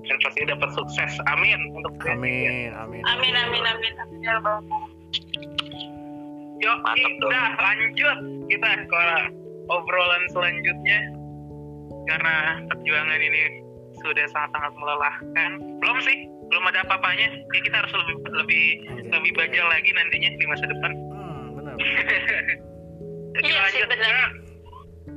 [0.05, 2.13] dan pasti dapat sukses amin untuk gue.
[2.13, 3.01] Amin, amin.
[3.09, 4.37] Amin amin amin amin ya.
[6.65, 7.29] Yuk, Mantap dong.
[7.29, 8.17] kita lanjut
[8.49, 9.03] kita ke
[9.69, 10.99] obrolan selanjutnya
[12.05, 12.35] karena
[12.69, 13.41] perjuangan ini
[14.01, 15.51] sudah sangat-sangat melelahkan.
[15.81, 16.17] Belum sih,
[16.49, 17.27] belum ada apa-apanya.
[17.53, 19.09] Ya, kita harus lebih lebih Anjay.
[19.13, 20.91] lebih bajal lagi nantinya di masa depan.
[21.13, 21.75] Hmm, benar.
[23.35, 24.05] kita Iya sih, lanjut benar.
[24.09, 24.15] ke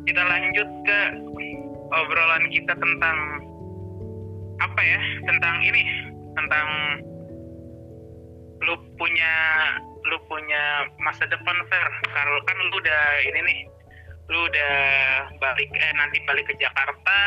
[0.08, 0.98] kita lanjut ke
[1.92, 3.18] obrolan kita tentang
[4.58, 5.00] apa ya?
[5.24, 5.82] Tentang ini,
[6.36, 6.66] tentang
[8.58, 9.32] lu punya
[10.08, 11.88] lu punya masa depan Fer.
[12.08, 13.60] Kalau kan lu udah ini nih,
[14.32, 14.76] lu udah
[15.40, 17.20] balik eh nanti balik ke Jakarta,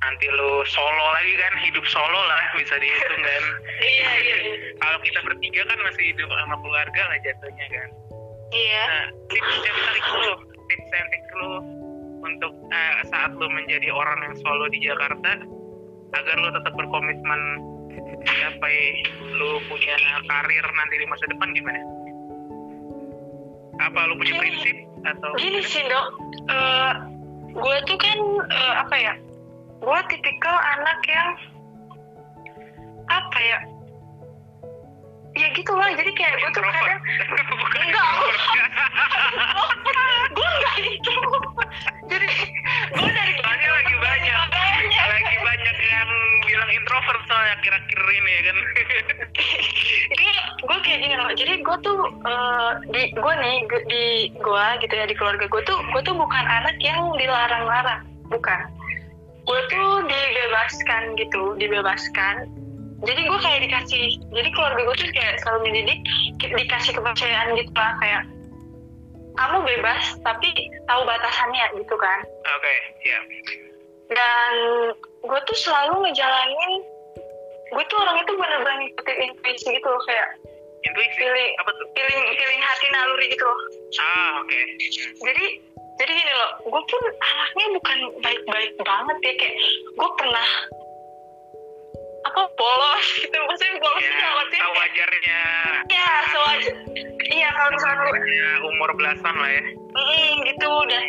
[0.00, 3.44] nanti lu solo lagi kan, hidup solo lah bisa dihitung kan.
[3.80, 4.56] Iya iya iya.
[4.76, 7.88] Kalau kita bertiga kan masih hidup sama keluarga lah jatuhnya kan.
[8.50, 8.82] Iya.
[8.84, 10.32] Nah, tips and trik lu,
[10.68, 11.52] tips and trik lu
[12.20, 15.40] untuk eh, saat lu menjadi orang yang solo di Jakarta
[16.10, 17.40] agar lu tetap berkomitmen
[18.26, 18.74] sampai
[19.32, 21.80] lu punya karir nanti di masa depan gimana?
[23.80, 24.40] Apa lu punya Gini.
[24.44, 26.06] prinsip atau Gini sih dok,
[26.50, 26.92] Eh,
[27.50, 29.14] gue tuh kan eh, apa ya?
[29.80, 31.30] Gue tipikal anak yang
[33.08, 33.58] apa ya?
[35.30, 35.88] Ya gitu lah.
[35.96, 37.00] Jadi kayak gue tuh kadang
[37.80, 38.10] Enggak.
[40.30, 41.16] gue nggak itu.
[42.10, 42.28] Jadi
[42.92, 44.46] gue dari Soalnya lagi banyak,
[45.08, 46.10] lagi banyak yang
[46.60, 48.58] bilang introvert soalnya kira-kira ini ya kan.
[50.60, 53.56] gue kayak gini loh jadi gue tuh eh, di gue nih
[53.88, 54.04] di
[54.36, 58.60] gue gitu ya di keluarga gue tuh gue tuh bukan anak yang dilarang-larang bukan
[59.48, 62.44] gue tuh dibebaskan gitu dibebaskan
[63.08, 66.00] jadi gue kayak dikasih jadi keluarga gue tuh kayak selalu mendidik
[66.44, 68.22] dikasih kepercayaan gitu lah kayak
[69.40, 70.52] kamu bebas tapi
[70.84, 72.20] tahu batasannya gitu kan
[72.60, 72.74] Oke,
[73.08, 73.18] ya.
[74.10, 74.52] Dan
[75.20, 76.72] gue tuh selalu ngejalanin
[77.70, 80.28] gue tuh orang itu bener-bener ngikutin intuisi gitu loh kayak
[80.80, 81.52] Intuisi Feeling.
[81.60, 81.86] apa tuh?
[81.92, 83.60] feeling feeling hati naluri gitu loh
[84.00, 84.60] Ah, oke.
[85.20, 85.44] jadi
[85.96, 89.56] jadi gini loh gue pun anaknya bukan baik-baik banget ya kayak
[89.92, 90.48] gue pernah
[92.22, 95.40] apa polos gitu maksudnya polos Ya, itu dalam artian tahu kayak, wajarnya.
[95.88, 96.74] ya sewajar
[97.28, 99.62] iya kalau misalnya Ya, umur belasan lah ya.
[99.92, 101.04] mm, gitu dan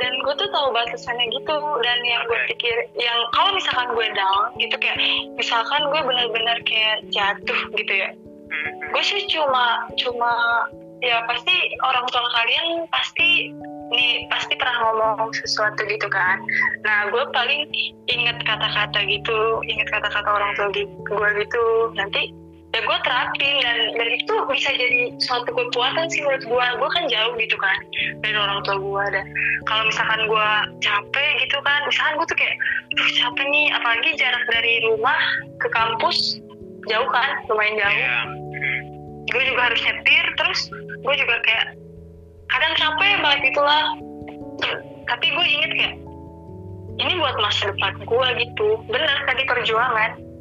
[0.00, 4.44] dan gue tuh tahu batasannya gitu dan yang gue pikir yang kalau misalkan gue down
[4.56, 4.96] gitu kayak
[5.36, 8.10] misalkan gue benar-benar kayak jatuh gitu ya.
[8.52, 10.32] Hmm, gue sih cuma cuma
[11.02, 13.50] ya pasti orang tua kalian pasti
[13.92, 16.40] nih pasti pernah ngomong sesuatu gitu kan.
[16.86, 17.68] Nah gue paling
[18.08, 21.64] inget kata-kata gitu inget kata-kata orang tua gue gitu.
[21.96, 22.32] Nanti
[22.72, 27.04] ya gue terapin dan dan itu bisa jadi suatu kekuatan sih menurut gue gue kan
[27.04, 27.78] jauh gitu kan
[28.24, 29.26] dari orang tua gue dan
[29.68, 30.48] kalau misalkan gue
[30.80, 32.56] capek gitu kan misalkan gue tuh kayak
[32.96, 35.20] Duh, capek nih apalagi jarak dari rumah
[35.60, 36.40] ke kampus
[36.88, 37.92] jauh kan lumayan jauh.
[37.92, 38.20] Ya.
[39.36, 40.60] gue juga harus nyetir terus
[41.04, 41.66] gue juga kayak
[42.48, 43.84] kadang capek banget itulah
[45.12, 45.94] tapi gue inget kayak
[47.00, 48.68] ini buat masa depan gue gitu.
[48.88, 50.31] Bener tadi perjuangan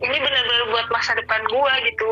[0.00, 2.10] ini bener-bener buat masa depan gue gitu.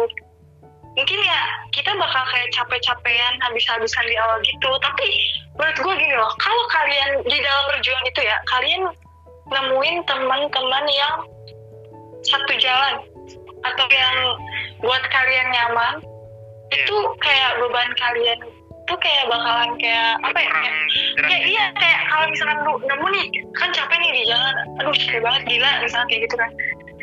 [0.99, 4.71] Mungkin ya kita bakal kayak capek-capean habis-habisan di awal gitu.
[4.83, 5.07] Tapi
[5.57, 8.83] menurut gue gini loh kalau kalian di dalam berjuang itu ya kalian
[9.49, 11.17] nemuin teman-teman yang
[12.27, 12.95] satu jalan
[13.65, 14.17] atau yang
[14.85, 16.05] buat kalian nyaman
[16.69, 16.85] Iya.
[16.85, 18.39] itu kayak beban kalian
[18.89, 20.75] tuh kayak bakalan kayak apa ya kayak,
[21.29, 25.21] kayak iya kayak kalau misalkan lu nemu nih kan capek nih di jalan aduh capek
[25.21, 26.51] banget gila misalnya kayak gitu kan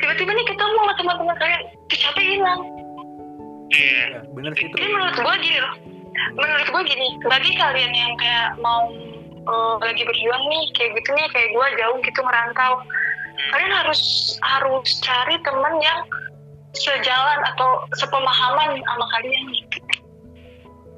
[0.06, 2.62] tiba-tiba nih ketemu sama teman-teman kalian capek hilang
[3.74, 3.98] Iya.
[4.14, 4.76] Ya, bener sih itu.
[4.78, 5.74] jadi menurut gue gini loh
[6.38, 8.86] menurut gue gini bagi kalian yang kayak mau
[9.42, 12.74] eh, lagi berjuang nih kayak gitu nih kayak gue jauh gitu merantau
[13.52, 14.02] kalian harus
[14.46, 16.00] harus cari teman yang
[16.76, 19.80] sejalan atau sepemahaman sama kalian gitu.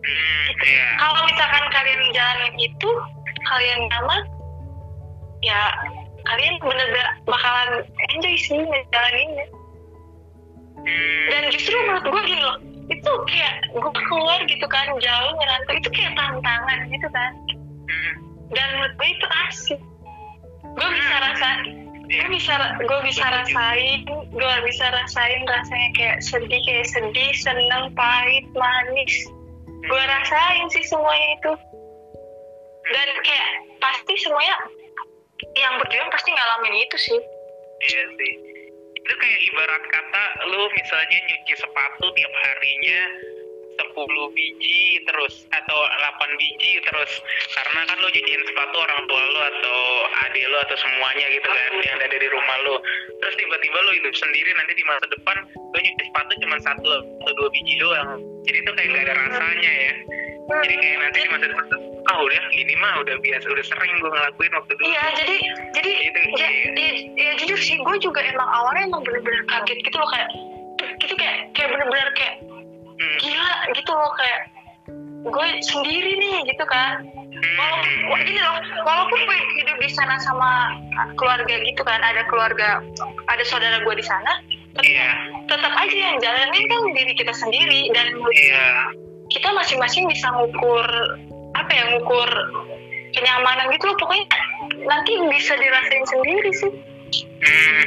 [0.01, 0.85] Hmm, Iya.
[0.97, 2.89] Kalau misalkan kalian jalanin itu,
[3.45, 4.21] kalian nyaman,
[5.45, 5.61] ya
[6.27, 7.69] kalian bener-bener bakalan
[8.13, 9.47] enjoy sih ngejalaninnya.
[10.77, 15.73] Hmm, Dan justru menurut gue gini loh, itu kayak gue keluar gitu kan, jauh ngerantau,
[15.75, 17.31] itu kayak tantangan gitu kan.
[17.87, 18.13] hmm.
[18.55, 19.79] Dan menurut gue itu asik.
[20.77, 21.49] Gue bisa rasa,
[22.07, 22.23] Iya.
[22.23, 23.99] gue bisa gue bisa rasain
[24.31, 29.15] gue bisa rasain rasanya kayak sedih kayak sedih seneng pahit manis
[29.67, 31.53] gue rasain sih semuanya itu
[32.87, 33.49] dan kayak
[33.83, 34.55] pasti semuanya
[35.57, 37.19] yang berjuang pasti ngalamin itu sih.
[37.77, 38.33] Iya sih.
[39.07, 43.01] itu kayak ibarat kata lu misalnya nyuci sepatu tiap harinya
[43.79, 47.11] 10 biji terus atau 8 biji terus.
[47.55, 49.79] Karena kan lu nyuciin sepatu orang tua lu atau
[50.27, 52.75] adik lu atau semuanya gitu kan yang ada di rumah lu.
[53.23, 56.89] Terus tiba-tiba lu hidup sendiri nanti di masa depan lu nyuci sepatu cuma satu
[57.23, 58.19] atau dua biji doang.
[58.43, 59.93] Jadi itu kayak gak ada rasanya ya.
[60.67, 61.65] Jadi kayak nanti di masa depan
[62.07, 64.85] ah udah gini mah udah biasa udah sering gue ngelakuin waktu dulu.
[64.87, 65.35] Iya, jadi
[65.75, 66.71] jadi Itu, ya, iya.
[66.75, 70.27] ya, ya jujur sih, gue juga emang awalnya emang bener-bener kaget gitu loh kayak
[71.03, 72.35] gitu kayak kayak bener-bener kayak
[72.97, 73.17] Hmm.
[73.21, 74.41] gila gitu loh kayak
[75.21, 77.05] gue sendiri nih gitu kan.
[77.37, 80.73] Walaupun wah, gini loh walaupun gue hidup di sana sama
[81.13, 82.81] keluarga gitu kan ada keluarga
[83.29, 84.41] ada saudara gue di sana
[84.81, 85.09] Iya,
[85.49, 88.93] tetap aja yang jalanin kan diri kita sendiri dan iya,
[89.29, 90.85] kita masing-masing bisa ngukur
[91.63, 92.29] apa ya ngukur
[93.17, 93.97] kenyamanan gitu loh.
[93.97, 94.25] Pokoknya
[94.85, 96.71] nanti bisa dirasain sendiri sih.
[97.37, 97.83] Hmm,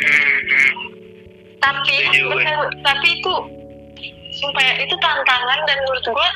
[1.61, 3.35] tapi bener, tapi itu
[4.41, 6.29] sumpah ya itu tantangan dan menurut gue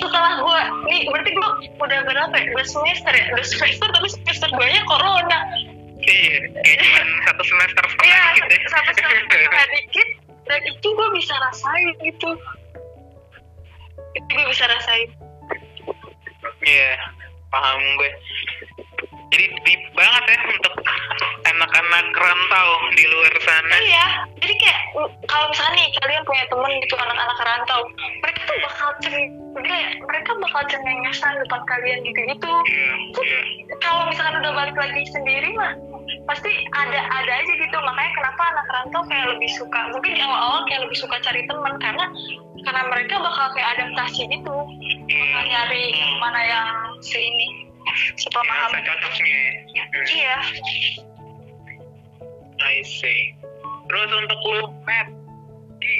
[0.00, 2.46] setelah gue nih berarti gue udah berapa ya?
[2.56, 3.24] Dua semester ya?
[3.36, 5.38] Dua semester tapi semester gue nya corona.
[6.00, 8.66] Iya, kayak cuma satu semester setengah Iya, gitu ya.
[8.72, 9.38] satu semester
[9.76, 10.08] dikit
[10.48, 12.30] dan itu gue bisa rasain gitu.
[14.16, 15.08] Itu gue bisa rasain
[16.60, 16.90] Iya,
[17.48, 18.12] paham gue.
[19.30, 20.74] Jadi deep banget ya untuk
[21.50, 23.76] anak-anak rantau di luar sana.
[23.80, 24.06] iya
[24.40, 24.80] jadi kayak
[25.28, 27.80] kalau misalnya nih kalian punya temen gitu anak-anak rantau
[28.22, 29.16] mereka tuh bakal ceng
[29.60, 32.92] kayak mereka bakal cengengesan depan kalian gitu gitu Iya,
[33.24, 33.40] iya.
[33.82, 35.72] kalau misalkan udah balik lagi sendiri mah
[36.30, 40.62] pasti ada ada aja gitu makanya kenapa anak rantau kayak lebih suka mungkin di awal-awal
[40.70, 42.06] kayak lebih suka cari teman karena
[42.62, 44.54] karena mereka bakal kayak adaptasi gitu
[45.10, 45.50] bakal Hmm.
[45.50, 46.66] nyari yang mana yang
[47.02, 47.66] seini
[48.14, 49.26] sepemahaman Yang cocoknya.
[49.26, 50.06] Hmm.
[50.06, 50.36] iya
[52.60, 53.34] I see.
[53.88, 55.08] Terus untuk lu, Matt,
[55.80, 55.94] Ki,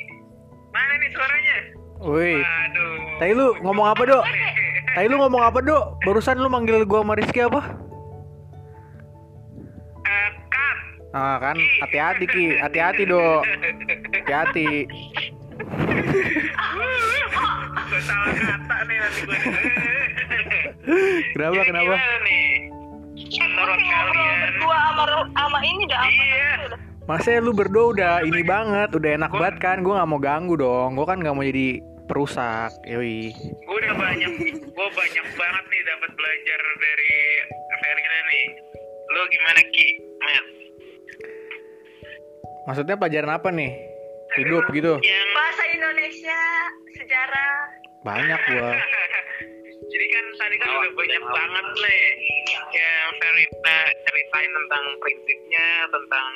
[0.71, 1.57] mana nih suaranya?
[2.05, 2.93] Woi, Waduh.
[3.16, 4.25] tadi lu ngomong apa dok?
[4.93, 5.85] Tadi lu ngomong apa dok?
[6.05, 7.80] Barusan lu manggil gua sama Rizky apa?
[11.11, 11.18] Kat.
[11.18, 13.42] Ah kan, hati-hati ki, hati-hati dok,
[14.14, 14.87] hati-hati.
[17.90, 19.38] Gue salah kata nih nanti gue.
[21.35, 21.94] Kenapa, Jadi kenapa?
[22.23, 22.49] Nih?
[23.31, 24.38] Menurut kalian?
[24.40, 26.51] berdua sama sama ini dah Iya.
[27.05, 29.77] Masa lu berdua udah ini banget, udah enak banget kan?
[29.83, 33.31] Gue nggak mau ganggu dong, gue kan nggak mau jadi perusak, yoi.
[33.35, 34.31] gue udah banyak
[34.62, 37.12] gue banyak banget nih dapat belajar dari
[37.81, 38.44] Verina nih
[39.11, 39.87] lo gimana ki
[40.20, 40.46] Matt
[42.68, 43.73] Maksudnya pelajaran apa nih?
[44.31, 44.94] Hidup gitu?
[45.03, 46.38] yang bahasa Indonesia
[46.94, 47.53] sejarah
[48.07, 48.70] Banyak gua.
[49.90, 52.05] jadi kan tadi kan Oh, udah banyak banget nih
[52.46, 56.29] yang Verina ceritain tentang prinsipnya tentang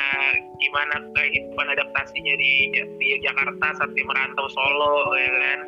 [0.00, 5.60] eh, gimana kehidupan adaptasinya di di Jakarta saat dia merantau Solo ya kan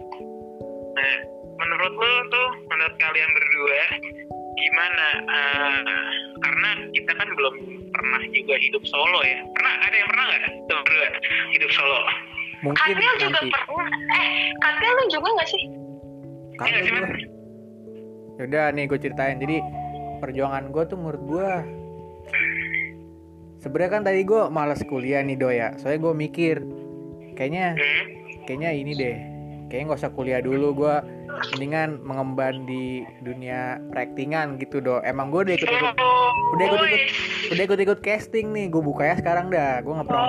[0.92, 1.14] nah
[1.61, 3.83] menurut lo tuh menurut kalian berdua
[4.62, 5.79] gimana eh,
[6.38, 7.55] karena kita kan belum
[7.90, 11.09] pernah juga hidup solo ya pernah ada yang pernah nggak berdua
[11.51, 12.01] hidup solo
[12.62, 13.51] Mungkin Katil juga nanti.
[13.51, 15.64] pernah eh Katil lu juga gak sih
[16.53, 17.03] nggak sih, Mas?
[17.03, 17.18] gua.
[18.38, 19.37] Yaudah nih gue ceritain.
[19.37, 19.57] Jadi
[20.18, 21.48] perjuangan gue tuh menurut gue
[23.59, 25.75] sebenarnya kan tadi gue malas kuliah nih do ya.
[25.75, 26.57] Soalnya gue mikir
[27.35, 28.05] kayaknya Hmm?
[28.44, 29.16] kayaknya ini deh.
[29.66, 30.94] Kayaknya nggak usah kuliah dulu gue
[31.53, 35.01] mendingan mengemban di dunia peraktingan gitu do.
[35.03, 35.95] Emang gue udah ikut ikut
[36.53, 37.03] udah ikut ikut
[37.53, 38.66] udah ikut ikut casting nih.
[38.68, 39.81] Gue buka ya sekarang dah.
[39.81, 40.29] Gue nggak Oh, pernah.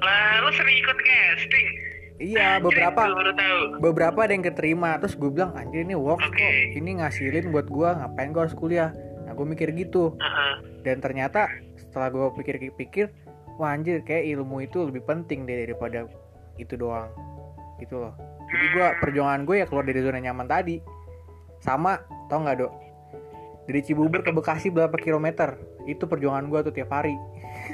[0.00, 1.66] alah, lu sering ikut casting.
[2.14, 3.10] Iya beberapa
[3.82, 6.38] beberapa ada yang keterima terus gue bilang anjir ini works Oke.
[6.38, 8.94] kok ini ngasilin buat gue ngapain gue harus kuliah
[9.26, 10.54] nah gue mikir gitu Heeh.
[10.86, 13.10] dan ternyata setelah gue pikir-pikir
[13.58, 16.06] wah anjir kayak ilmu itu lebih penting deh daripada
[16.54, 17.10] itu doang
[17.82, 18.14] gitu loh
[18.54, 20.78] jadi gue perjuangan gue ya keluar dari zona nyaman tadi.
[21.58, 21.98] Sama
[22.30, 22.72] tau nggak dok?
[23.66, 25.58] Dari Cibubur ke Bekasi berapa kilometer?
[25.90, 27.18] Itu perjuangan gue tuh tiap hari.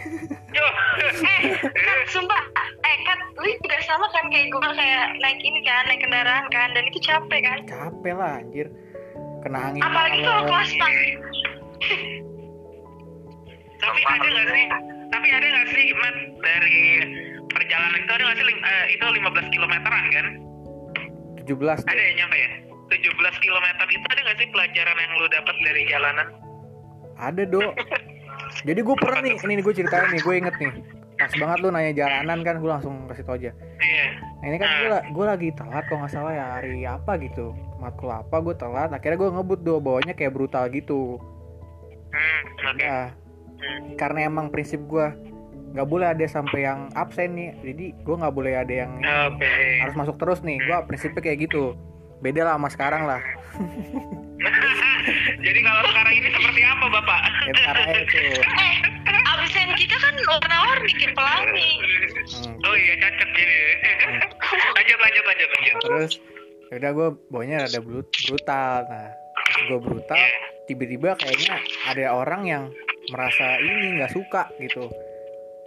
[0.57, 0.67] Yo.
[1.05, 2.43] eh kan sumpah.
[2.81, 6.73] Eh kan lu juga sama kan kayak gue kayak naik ini kan naik kendaraan kan
[6.73, 7.59] dan itu capek kan?
[7.69, 8.73] Capek lah anjir.
[9.45, 10.71] Kena angin apalagi kalau kelas
[13.81, 14.67] tapi ada nggak sih?
[15.11, 16.79] Tapi ada nggak sih, Matt, dari
[17.49, 18.45] perjalanan itu ada nggak sih?
[18.53, 20.27] eh, itu 15 kilometeran kan?
[21.51, 22.51] 17 Ada yang nyampe ya?
[22.91, 26.27] 17 kilometer itu ada nggak sih pelajaran yang lu dapat dari jalanan?
[27.19, 27.73] Ada dok.
[28.69, 30.73] Jadi gue pernah nih, ini gue ceritain nih, gue inget nih.
[31.21, 33.53] Pas banget lu nanya jalanan kan, gue langsung kasih tau aja.
[33.79, 34.07] Iya.
[34.41, 37.55] Nah ini kan gue, gue lagi telat kalau nggak salah ya hari apa gitu.
[37.79, 41.21] Matkul apa gue telat, akhirnya gue ngebut do, bawanya kayak brutal gitu.
[42.11, 42.43] Hmm,
[42.75, 42.83] oke.
[42.83, 43.07] Nah,
[43.61, 43.93] Hmm.
[44.01, 45.07] karena emang prinsip gue,
[45.71, 48.93] nggak boleh ada sampai yang absen nih jadi gue nggak boleh ada yang
[49.29, 49.55] Oke.
[49.79, 51.79] harus masuk terus nih gue prinsipnya kayak gitu
[52.19, 53.23] beda lah sama sekarang lah
[55.41, 57.21] Jadi kalau sekarang ini seperti apa bapak?
[57.49, 61.71] ya aja tuh Eh, absen kita kan warna-warni kayak pelangi.
[62.31, 63.59] Hmm, Oh iya cacat gini.
[64.71, 65.77] lanjut lanjut lanjut lanjut.
[65.81, 66.13] terus
[66.69, 69.09] ya udah gue bawanya rada brut- brutal nah
[69.63, 70.29] gue brutal Iya.
[70.67, 71.57] tiba-tiba kayaknya
[71.89, 72.63] ada orang yang
[73.09, 74.87] merasa ini nggak suka gitu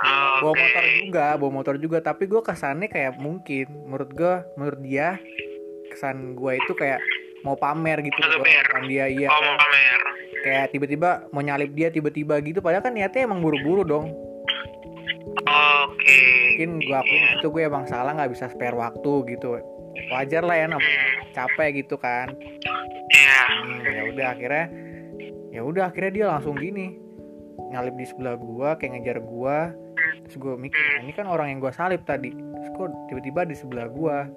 [0.04, 0.60] bawa Oke.
[0.60, 1.98] motor juga bawa motor juga.
[2.04, 5.18] Tapi gue kesannya kayak mungkin menurut gue menurut dia
[5.92, 7.00] kesan gue itu kayak
[7.46, 9.28] mau pamer gitu depan dia iya.
[9.30, 10.02] Oh mau pamer.
[10.44, 14.12] kayak tiba-tiba mau nyalip dia tiba-tiba gitu padahal kan niatnya emang buru-buru dong.
[15.44, 16.20] Oke.
[16.54, 19.60] mungkin gue akuin itu gue emang salah nggak bisa spare waktu gitu.
[20.12, 22.36] Wajar lah ya namanya capek gitu kan.
[23.14, 23.42] Iya.
[23.64, 24.66] Hmm, ya udah akhirnya
[25.54, 26.98] ya udah akhirnya dia langsung gini.
[27.74, 29.74] Nyalip di sebelah gua kayak ngejar gua
[30.26, 32.32] terus gue mikir "Nah, ini kan orang yang gua salip tadi.
[32.32, 34.28] Terus kok tiba-tiba di sebelah gua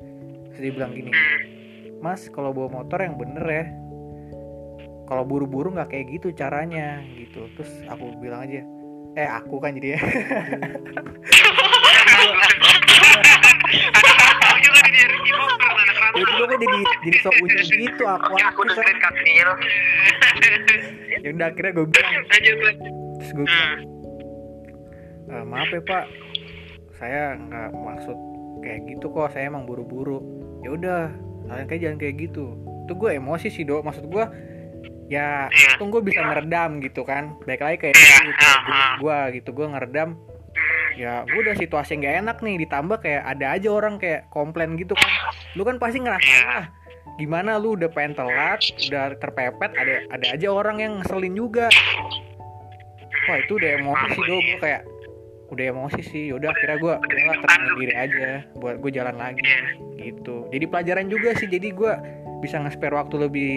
[0.50, 1.12] terus dia bilang gini
[2.00, 3.64] mas kalau bawa motor yang bener ya.
[5.06, 7.46] Kalau buru-buru nggak kayak gitu caranya gitu.
[7.54, 8.62] Terus aku bilang aja
[9.16, 10.00] eh aku kan jadi ya.
[16.16, 16.66] Itu gue jadi
[17.04, 19.50] jadi sok unyil gitu aku Ya aku dengerin Kak Nil.
[21.20, 21.28] ya.
[21.32, 22.12] Udah akhirnya gue bilang.
[23.20, 23.95] Terus gue bilang
[25.26, 26.04] "Eh, maaf ya pak.
[26.96, 28.16] Saya nggak maksud
[28.60, 29.30] kayak gitu kok.
[29.30, 30.22] Saya emang buru-buru.
[30.62, 31.00] Ya udah
[31.46, 32.44] kalian kayak jangan kayak gitu.
[32.86, 33.82] Itu gue emosi sih dok.
[33.82, 34.24] Maksud gue
[35.06, 35.78] ya Iya.
[35.78, 37.36] tunggu gue bisa meredam gitu kan.
[37.44, 38.46] Baik lagi kayak Iya, gitu,
[39.02, 39.48] gue gitu.
[39.52, 40.10] Gue ngeredam.
[40.96, 42.56] Ya gue udah situasi nggak enak nih.
[42.64, 45.10] Ditambah kayak ada aja orang kayak komplain gitu kan.
[45.52, 46.40] Lu kan pasti ngerasa Iya.
[46.48, 46.64] "Ah,
[47.16, 47.76] gimana lu?
[47.76, 48.58] Udah pengen telat
[48.88, 49.70] udah terpepet.
[49.74, 51.68] Ada ada aja orang yang ngeselin juga.
[53.26, 54.82] Wah itu udah emosi sih gue kayak
[55.46, 58.28] udah emosi sih yaudah akhirnya gue udahlah tenang diri aja
[58.58, 59.60] buat gue jalan lagi Iya.
[60.02, 61.92] gitu jadi pelajaran juga sih jadi gue
[62.40, 63.54] bisa nge-spare waktu lebih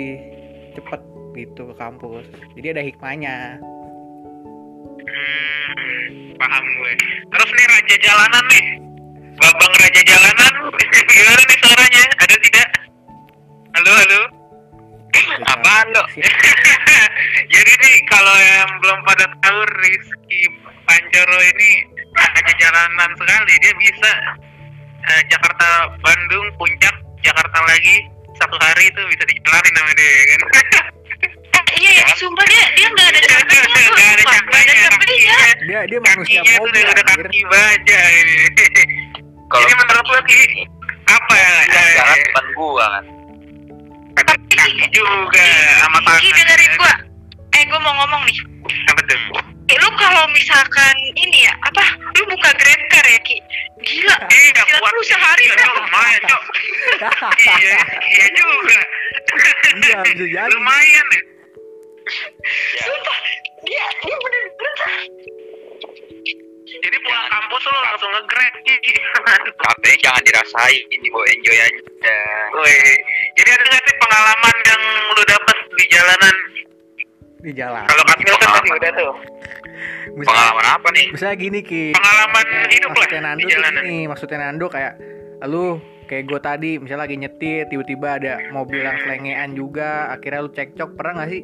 [0.73, 1.01] cepet
[1.33, 3.57] gitu ke kampus jadi ada hikmahnya
[4.99, 6.91] Hmm, paham gue.
[7.25, 8.65] Terus nih raja jalanan nih.
[9.41, 10.53] Babang raja jalanan.
[11.09, 12.03] Gimana nih suaranya?
[12.21, 12.67] Ada tidak?
[13.73, 14.21] Halo, halo.
[15.49, 16.03] Apaan lo?
[17.57, 20.41] Jadi nih kalau yang belum pada tahu Rizky
[20.89, 21.69] Pancoro ini
[22.17, 23.53] raja jalanan sekali.
[23.61, 24.11] Dia bisa
[25.05, 28.01] eh, Jakarta Bandung puncak Jakarta lagi
[28.41, 30.41] satu hari itu bisa dijalanin sama dia kan.
[31.59, 33.83] Eh, iya ya, sumpah dia dia nggak ada capeknya tuh.
[33.93, 34.57] Gak ada sumpah.
[34.57, 38.35] Nggak ada capeknya dia dia manusia Kakinya tuh udah kaki baja ini.
[39.49, 40.41] Kalau Jadi menurut lo Ki,
[41.09, 41.53] apa ya?
[41.69, 43.03] jalan depan gua kan.
[44.17, 45.49] kaki juga
[45.81, 46.21] sama tangan.
[46.21, 46.93] Dengerin gua.
[47.57, 48.37] Eh, gua mau ngomong nih.
[48.93, 49.21] Apa tuh?
[49.69, 51.85] Eh, lu kalau misalkan ini ya, apa?
[52.17, 53.37] Lu buka Grab Car ya, Ki?
[53.85, 54.15] Gila.
[54.27, 55.69] Iya, Gila, kuat lu sehari Iya, kan?
[55.77, 56.43] lumayan, Cok.
[57.61, 57.77] iya,
[58.09, 58.79] iya juga.
[59.77, 60.51] Iya, bisa jadi.
[60.57, 61.21] Lumayan ya.
[62.73, 62.81] Ya.
[62.81, 63.17] Sumpah,
[63.61, 64.73] dia dia bener-bener
[66.69, 68.75] Jadi pulang kampus lo langsung nge-grab Ki.
[69.53, 71.81] Katanya jangan dirasain, ini mau enjoy aja.
[72.57, 72.73] Woi,
[73.37, 74.81] jadi ada nggak sih pengalaman yang
[75.13, 76.35] lu dapet di jalanan?
[77.39, 79.13] Di jalan Kalau Kapil kan tadi udah tuh.
[80.09, 81.05] Misalnya- Pengalaman apa nih?
[81.09, 83.81] misalnya gini ki Pengalaman hidup lah maksudnya Nando di jalanan.
[83.81, 84.93] gini maksudnya Nando kayak
[85.41, 85.65] lu
[86.03, 90.89] kayak gue tadi misalnya lagi nyetir tiba-tiba ada mobil yang selengean juga akhirnya lu cekcok
[90.93, 91.41] pernah nggak sih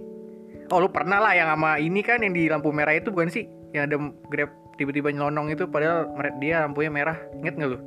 [0.65, 3.45] oh lu pernah lah yang sama ini kan yang di lampu merah itu bukan sih
[3.71, 7.79] yang ada grab tiba-tiba nyelonong itu padahal dia lampunya merah inget nggak lu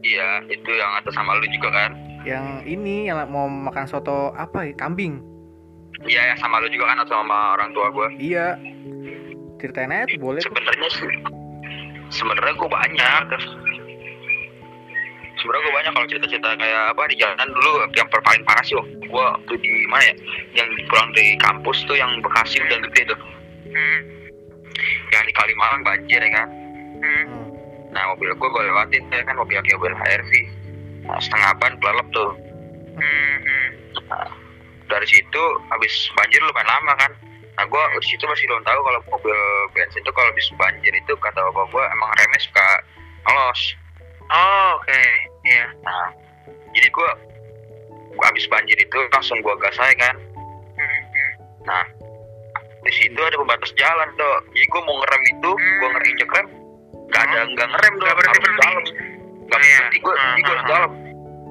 [0.00, 1.90] Iya, itu yang atas sama lu juga kan?
[2.20, 5.24] yang ini yang mau makan soto apa ya kambing
[6.00, 8.08] Iya, yang sama lu juga kan atau sama orang tua gua.
[8.16, 8.56] iya
[9.60, 11.10] ceritain aja tuh boleh tuh Sebenarnya sih,
[12.10, 13.24] sebenarnya gua banyak.
[15.36, 18.96] Sebenarnya gua banyak kalau cerita-cerita kayak apa di jalanan dulu yang paling parah sih waktu
[19.08, 20.14] gua tuh di mana ya?
[20.64, 23.18] Yang pulang dari kampus tuh yang Bekasi udah gede tuh.
[23.70, 24.00] Hmm,
[25.12, 26.48] Yang di Kalimalang banjir ya kan?
[27.00, 27.44] hmm, Hmm.
[27.90, 30.32] Nah mobil gua gua lewatin tuh ya kan mobil kayak mobil HRV.
[31.00, 32.30] Nah, setengah ban pelelep tuh.
[32.94, 33.68] hmm, hmm.
[34.08, 34.28] Nah,
[34.90, 37.12] dari situ habis banjir lumayan lama kan
[37.52, 39.36] nah gue di situ masih belum tahu kalau mobil
[39.70, 42.66] bensin tuh kalau habis banjir itu kata bapak gue emang remnya suka
[43.24, 43.62] ngelos
[44.30, 45.02] Oh, oke.
[45.42, 45.66] Iya.
[45.80, 46.06] nah
[46.70, 47.10] jadi gue
[48.12, 50.16] gua habis banjir itu langsung gue gas aja kan
[50.72, 51.32] Hmm, hmm.
[51.62, 51.82] nah
[52.80, 56.46] di situ ada pembatas jalan tuh jadi gue mau ngerem itu gue ngerinjek rem
[57.10, 58.92] nggak ada nggak ngerem tuh Nggak berhenti harus berhenti.
[59.42, 59.76] nggak Iya.
[59.76, 60.92] berhenti gue gue harus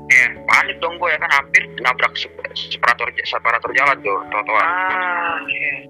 [0.09, 0.27] Iya.
[0.43, 5.85] panik dong gue ya kan hampir nabrak sep- separator separator jalan tuh trotoar Ah, iya.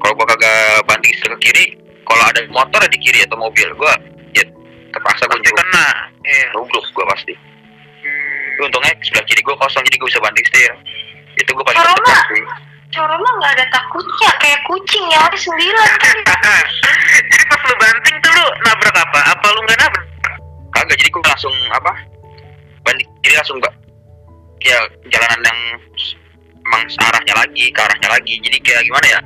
[0.00, 1.64] kalau gua kagak banting ke kiri
[2.02, 3.92] kalau ada motor di kiri atau mobil gue
[4.32, 4.44] ya
[4.90, 5.88] terpaksa gue pasti kena
[6.24, 6.48] iya.
[6.56, 7.32] Gue pasti.
[7.32, 8.48] Hmm.
[8.50, 10.72] Tapi untungnya sebelah kiri gue kosong jadi gue bisa banting setir.
[11.36, 12.44] Itu gue paling Kalau terdekat nggak- sih.
[12.90, 16.16] Coro mah nggak ada takutnya kayak kucing ya ada sembilan kan.
[17.30, 19.20] jadi pas lu banting tuh lu nabrak apa?
[19.30, 20.04] Apa lu nggak nabrak?
[20.70, 21.92] Kagak jadi gue langsung apa
[23.20, 23.74] kiri langsung gak
[24.60, 24.76] ya
[25.08, 25.60] jalanan yang
[26.70, 28.34] emang arahnya lagi ke arahnya lagi.
[28.38, 29.20] Jadi kayak gimana ya?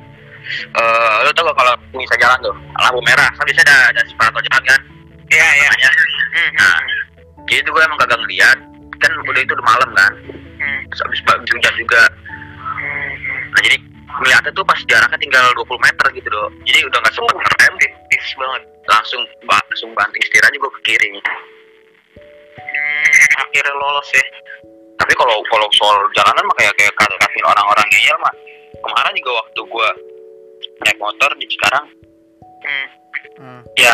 [0.77, 2.55] Eh lo tau gak kalau bisa jalan tuh?
[2.81, 4.81] Lampu merah kan biasanya ada ada separator jalan kan?
[5.29, 5.91] Iya iya.
[6.35, 6.75] Hmm, nah
[7.45, 8.57] jadi itu gue emang kagak ngeliat.
[9.03, 10.13] Kan udah itu udah malam kan?
[10.57, 11.19] Hmm, terus abis
[11.51, 12.03] hujan juga.
[12.75, 13.11] Hmm.
[13.55, 13.77] nah jadi
[14.19, 17.73] ngeliatnya tuh pas jaraknya tinggal 20 meter gitu doh jadi udah gak sempet Oh, ngerem
[17.79, 18.61] tipis banget.
[18.85, 21.09] Langsung langsung banting setir aja gue ke kiri
[22.57, 24.23] hmm, akhirnya lolos ya.
[24.95, 28.33] Tapi kalau kalau soal jalanan mah kayak kayak kata orang-orang ngeyel mah.
[28.81, 29.89] Kemarin juga waktu gua
[30.85, 31.85] naik motor di Cikarang.
[32.65, 32.87] Hmm.
[33.35, 33.61] Hmm.
[33.75, 33.91] ya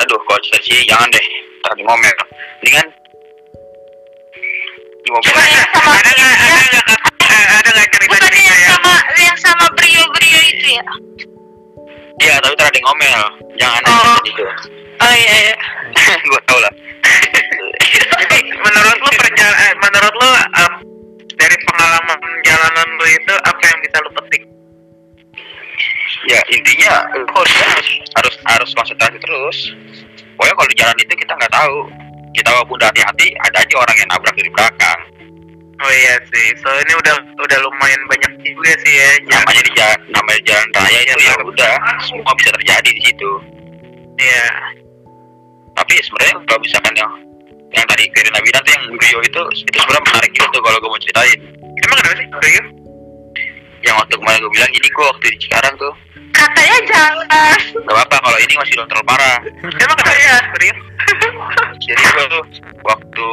[0.00, 1.26] aduh kalau cerita sih jangan deh.
[1.66, 2.16] Tadi ngomel.
[2.62, 2.86] Mendingan
[5.00, 8.40] di mobil Coba yang sama ada nggak ada nggak eh, ada nggak cerita Bukan cerita
[8.40, 10.84] yang yang sama yang sama brio brio itu ya?
[12.20, 13.22] iya tapi tadi ngomel.
[13.56, 14.16] Jangan Oh.
[14.24, 14.44] gitu.
[15.00, 15.56] Oh iya iya.
[16.30, 16.72] gua tau lah
[18.20, 20.72] jadi menurut lu perjalanan eh, menurut lu eh,
[21.40, 24.42] dari pengalaman jalanan lu itu apa yang bisa lu petik?
[26.28, 27.24] Ya intinya jalan
[27.72, 29.58] harus harus harus konsentrasi terus.
[30.36, 31.78] Pokoknya kalau di jalan itu kita nggak tahu.
[32.30, 35.00] Kita walaupun udah hati-hati ada aja orang yang nabrak dari belakang.
[35.80, 39.10] Oh iya sih so ini udah udah lumayan banyak juga sih ya.
[39.32, 41.72] Namanya di jalan namanya jalan raya itu ya udah
[42.04, 43.30] semua bisa terjadi di situ.
[44.20, 44.46] Iya
[45.90, 47.12] tapi sebenarnya kalau misalkan yang
[47.74, 51.02] yang tadi Kirina bilang tuh yang Rio itu itu sebenarnya menarik tuh kalau gue mau
[51.02, 51.40] ceritain.
[51.82, 52.62] Emang kenapa sih Rio
[53.82, 55.90] yang waktu kemarin gue bilang jadi gue waktu di Cikarang tuh.
[56.30, 57.26] Katanya jangan.
[57.74, 59.38] gak apa-apa kalau ini masih terlalu parah.
[59.66, 60.74] Emang kenapa ya Rio
[61.82, 62.44] jadi gue tuh
[62.86, 63.28] waktu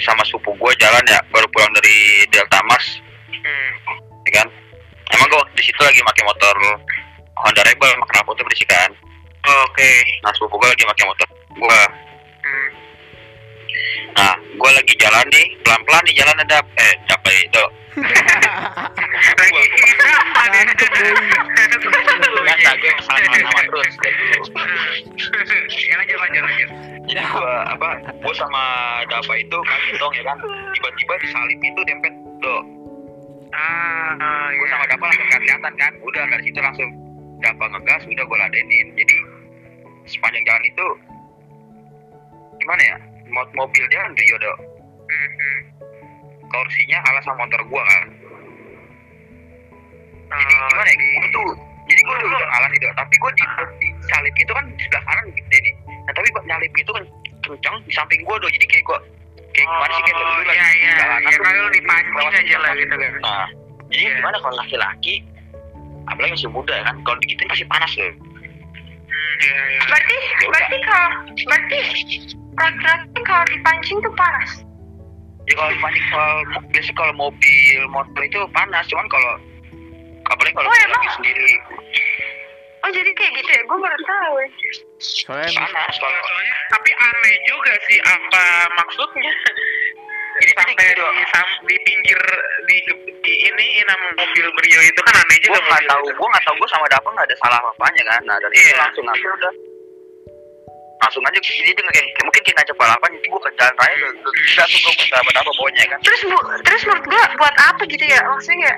[0.00, 2.96] sama sepupu gue jalan ya baru pulang dari Delta Mars.
[3.28, 3.70] Hmm.
[4.24, 4.48] ya kan?
[5.12, 6.56] Emang gue waktu di situ lagi pakai motor
[7.44, 8.88] Honda Rebel sama knalpotnya berisik kan?
[9.68, 9.92] Oke.
[10.24, 11.82] Nah sepupu gue lagi pakai motor gue
[12.42, 12.68] hmm.
[14.16, 17.64] nah gue lagi jalan nih pelan-pelan di jalan ada eh apa itu.
[27.68, 28.64] Apa gua gua sama
[29.12, 29.58] Dava itu
[30.00, 30.36] dong ya kan?
[30.72, 32.56] Tiba-tiba di salib itu dempet do
[33.52, 34.72] ah gua iya.
[34.72, 35.92] sama Dava langsung nggak kelihatan kan?
[36.00, 36.88] Udah dari situ langsung
[37.44, 38.86] Dava ngegas udah gua ladenin.
[38.96, 39.16] Jadi
[40.08, 40.86] sepanjang jalan itu
[42.62, 42.96] gimana ya?
[43.28, 44.52] Mo- mobil dia kan Rio do
[45.02, 45.58] Hmm, hmm.
[46.46, 48.06] kursinya kalah sama motor gua kan?
[50.32, 50.96] Jadi Oh, gimana ya?
[50.96, 51.50] gua tuh
[51.82, 53.44] jadi gua tuh udah nih do tapi gua di,
[53.76, 55.74] di salib itu kan di sebelah kanan gede nih.
[56.08, 57.04] Nah tapi nyalip itu kan
[57.42, 58.98] kencang di samping gua do jadi kayak gua
[59.52, 60.02] kayak gimana sih?
[60.06, 60.94] Kayak Oh, lu lagi iya, di iya.
[60.96, 63.12] Ya, tuh kalau dipancing aja lah gitu kan.
[63.20, 63.46] Nah,
[63.92, 64.12] jadi Iya.
[64.16, 65.14] gimana kalau laki-laki
[66.08, 66.96] apalagi masih muda ya kan?
[67.04, 68.08] Kalau digituin pasti panas loh.
[68.08, 69.80] Hmm, iya, iya.
[69.84, 71.10] Berarti Ya berarti kalau
[71.44, 71.78] berarti
[72.54, 74.50] laki-laki kalau dipancing tuh panas.
[75.42, 76.36] ya kalau panik kalau
[76.68, 79.32] biasanya kalau mobil motor itu panas cuman kalau
[80.28, 81.52] apalagi kalau Oh, lagi sendiri
[82.82, 83.62] Oh jadi kayak gitu ya?
[83.62, 84.34] Gue baru tahu.
[84.98, 88.44] Soalnya panas kalau Soalnya, tapi aneh juga sih apa
[88.74, 89.32] maksudnya
[90.32, 92.18] Jadi sampai di, sam- di pinggir
[92.64, 92.76] di,
[93.20, 96.42] di ini nama mobil Brio itu kan aneh gue juga nggak mobil tahu gue nggak
[96.42, 98.76] tahu gue sama Dapa nggak ada salah apanya kan nah dari itu Iya.
[98.80, 99.52] langsung aja udah
[101.12, 103.96] langsung aja jadi dia kayak kayak- mungkin kayak ngajak balapan jadi gue ke jalan raya
[104.32, 108.04] gila tuh gue sama Dapa pokoknya kan Terus bu, terus menurut gue buat apa gitu
[108.08, 108.20] ya?
[108.24, 108.76] Maksudnya ya?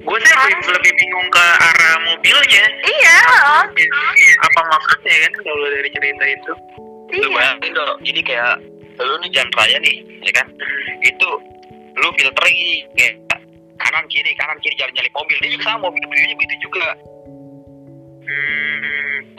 [0.00, 3.16] gue sih lebih, lebih bingung ke arah mobilnya Iya.
[3.28, 3.64] oh.
[4.40, 6.52] apa maksudnya kan kalau dari cerita itu
[7.12, 7.36] lu Iya.
[7.36, 8.52] bayangin dong jadi kayak
[9.04, 10.46] lu nih jalan raya nih ya kan
[11.04, 11.28] itu
[12.00, 12.56] lu filtering
[12.96, 13.14] kayak
[13.76, 16.86] kanan kiri kanan kiri jalan nyalip mobil dia juga sama mobil Brio begitu juga
[18.24, 18.69] hmm,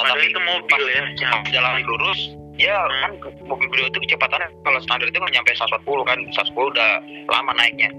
[0.02, 2.22] padahal tapi itu mobil ya pas jalan lurus
[2.62, 6.90] ya kan mobil Brio itu kecepatannya kalau standar itu nggak nyampe 140 kan 110 udah
[7.32, 7.90] lama naiknya.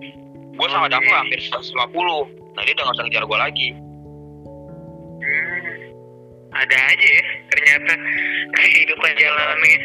[0.55, 0.94] Gue sama Oke.
[0.94, 3.68] Dapa hampir 150 nah dia udah nggak usah ngejar gue lagi.
[5.22, 5.59] Hmm,
[6.53, 7.92] ada aja ya ternyata
[8.55, 9.78] kehidupan jalannya.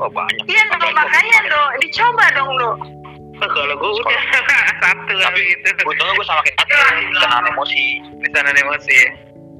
[0.00, 0.44] Oh banyak.
[0.48, 2.70] Iya no, makanya do, dicoba dong do.
[3.40, 4.22] kalau gue udah.
[4.84, 5.68] Satu tapi kali itu.
[5.88, 7.84] untungnya gue sama kayak Tati kenaan emosi.
[8.20, 9.10] Di sana emosi ya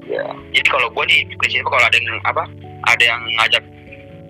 [0.03, 0.25] Ya.
[0.51, 2.43] Jadi kalau gue nih prinsipnya kalau ada yang apa,
[2.87, 3.63] ada yang ngajak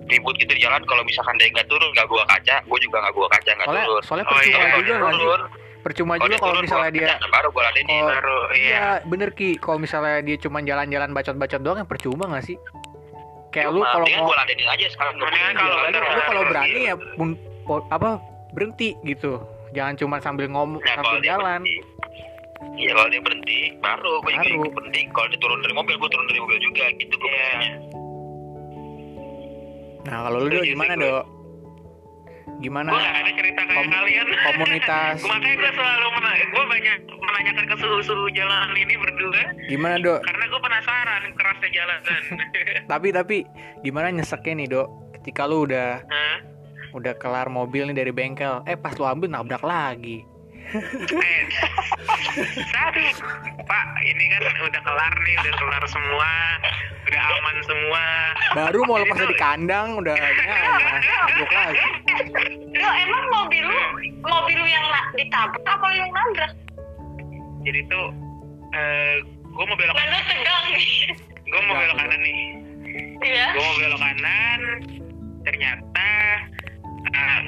[0.04, 3.14] ribut gitu di jalan, kalau misalkan dia nggak turun, nggak gua kaca, gue juga nggak
[3.14, 4.02] gua kaca, nggak soalnya turun.
[4.02, 5.16] soalnya Oh, iya, percuma Kalau juga dia nggak sih?
[5.16, 5.40] turun,
[5.82, 7.92] percuma Kalau juga kalau misalnya gua dia baru gue ladenin.
[7.94, 12.24] Oh, baru iya Iya bener Ki Kalau misalnya dia cuma jalan-jalan bacot-bacot doang ya percuma
[12.28, 12.56] gak sih?
[13.48, 15.14] Kayak lu Cuma, kalau mendingan mau gue ladenin aja sekarang.
[15.16, 17.28] Mendingan kalau Lu kalau berani ya pun
[17.64, 18.10] po- apa
[18.52, 19.40] berhenti gitu
[19.72, 21.74] Jangan cuma sambil ngomong Nah, kalau sambil jalan berhenti,
[22.72, 24.56] Iya kalau dia berhenti, baru gue juga Baru.
[24.58, 25.00] ikut berhenti.
[25.08, 27.72] Kalau dia turun dari mobil, gue turun dari mobil juga gitu gue biasanya.
[30.02, 31.04] Nah kalau lu Setuju gimana gue.
[31.04, 31.24] dok?
[32.58, 36.96] Gimana gue gak ada cerita kayak Kom- kalian komunitas makanya gue selalu menanya gue banyak
[37.16, 40.20] menanyakan ke suhu-suhu jalanan ini berdua Gimana dok?
[40.22, 42.22] karena gue penasaran kerasnya jalanan
[42.92, 43.36] Tapi tapi
[43.80, 44.88] gimana nyeseknya nih dok?
[45.16, 46.36] Ketika lu udah Hah?
[46.92, 50.22] udah kelar mobil nih dari bengkel Eh pas lu ambil nabrak lagi
[50.72, 51.44] Eh,
[52.80, 53.12] Aduh,
[53.68, 56.30] Pak, ini kan udah kelar nih, udah kelar semua,
[57.04, 58.04] udah aman semua.
[58.56, 61.84] Baru mau lepas dari kandang udah ya, ya lagi
[62.72, 63.80] Lo emang mobil lu,
[64.24, 66.52] mobil lu yang ditabrak apa lu yang nabrak?
[67.68, 68.08] Jadi tuh,
[68.72, 70.88] eh gue mau belok, lu tegang nih.
[71.52, 72.38] gue mau belok kanan nih.
[73.20, 73.46] Iya.
[73.52, 74.60] Gue mau belok kanan,
[75.44, 76.08] ternyata
[77.12, 77.40] eh,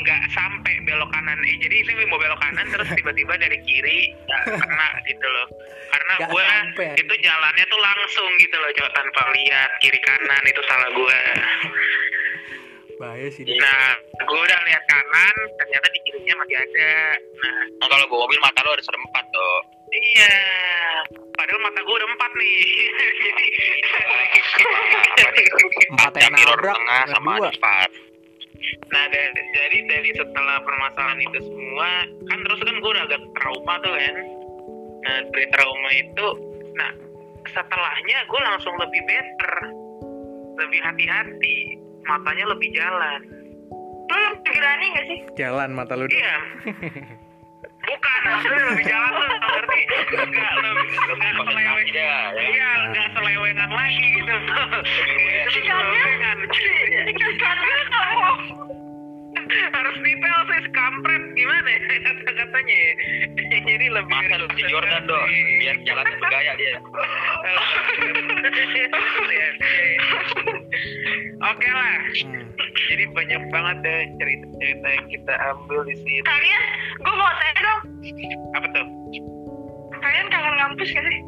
[0.00, 1.38] nggak sampai belok kanan.
[1.42, 5.46] Eh, jadi ini mau belok kanan terus tiba-tiba dari kiri nggak kena gitu loh.
[5.90, 6.44] Karena gue
[6.96, 11.20] itu jalannya tuh langsung gitu loh, coba tanpa lihat kiri kanan itu salah gue.
[12.96, 13.56] Bahaya sih Dok.
[13.56, 13.90] Nah,
[14.20, 16.92] gue udah lihat kanan, ternyata di kirinya masih ada.
[17.16, 19.56] Nah, Nah, kalau gue mobil mata lo ada serempat tuh.
[19.90, 20.36] iya.
[21.32, 22.60] Padahal mata gue udah empat nih.
[25.16, 25.42] Jadi,
[25.90, 27.48] Empat yang nabrak tengah sama dua.
[27.48, 27.88] depan.
[28.90, 31.90] Nah dari, jadi dari setelah permasalahan itu semua,
[32.28, 34.16] kan terus kan gue udah agak trauma tuh kan.
[35.00, 36.26] Nah, dari trauma itu,
[36.76, 36.90] nah
[37.48, 39.54] setelahnya gue langsung lebih better,
[40.60, 41.58] lebih hati-hati,
[42.04, 43.20] matanya lebih jalan.
[44.10, 45.18] Lu lebih berani gak sih?
[45.38, 46.04] Jalan mata lu.
[46.10, 46.36] Iya.
[47.90, 49.80] Bukan, maksudnya lebih jalan tuh, ngerti?
[50.14, 51.74] Enggak lebih, enggak Pakai seleweng.
[51.74, 52.38] kaki dah, ya.
[52.38, 54.34] Iya, enggak selewengan lagi gitu.
[55.50, 56.36] Selewengan.
[57.40, 58.30] Karena kamu
[59.50, 62.92] Harus detail sih, kampret gimana ya kata-katanya ya.
[63.66, 64.14] Jadi lebih...
[64.14, 65.26] Masa lu si Jordan dong,
[65.58, 66.74] biar jalannya bergaya dia.
[68.70, 68.94] Iya,
[69.34, 69.48] iya.
[71.50, 71.98] Oke lah.
[72.90, 76.20] Jadi banyak banget deh cerita-cerita yang kita ambil di sini.
[76.22, 76.62] kalian,
[76.96, 77.80] gue mau tanya dong,
[78.54, 78.86] Apa tuh?
[80.00, 81.20] kalian kangen ngampus gak sih?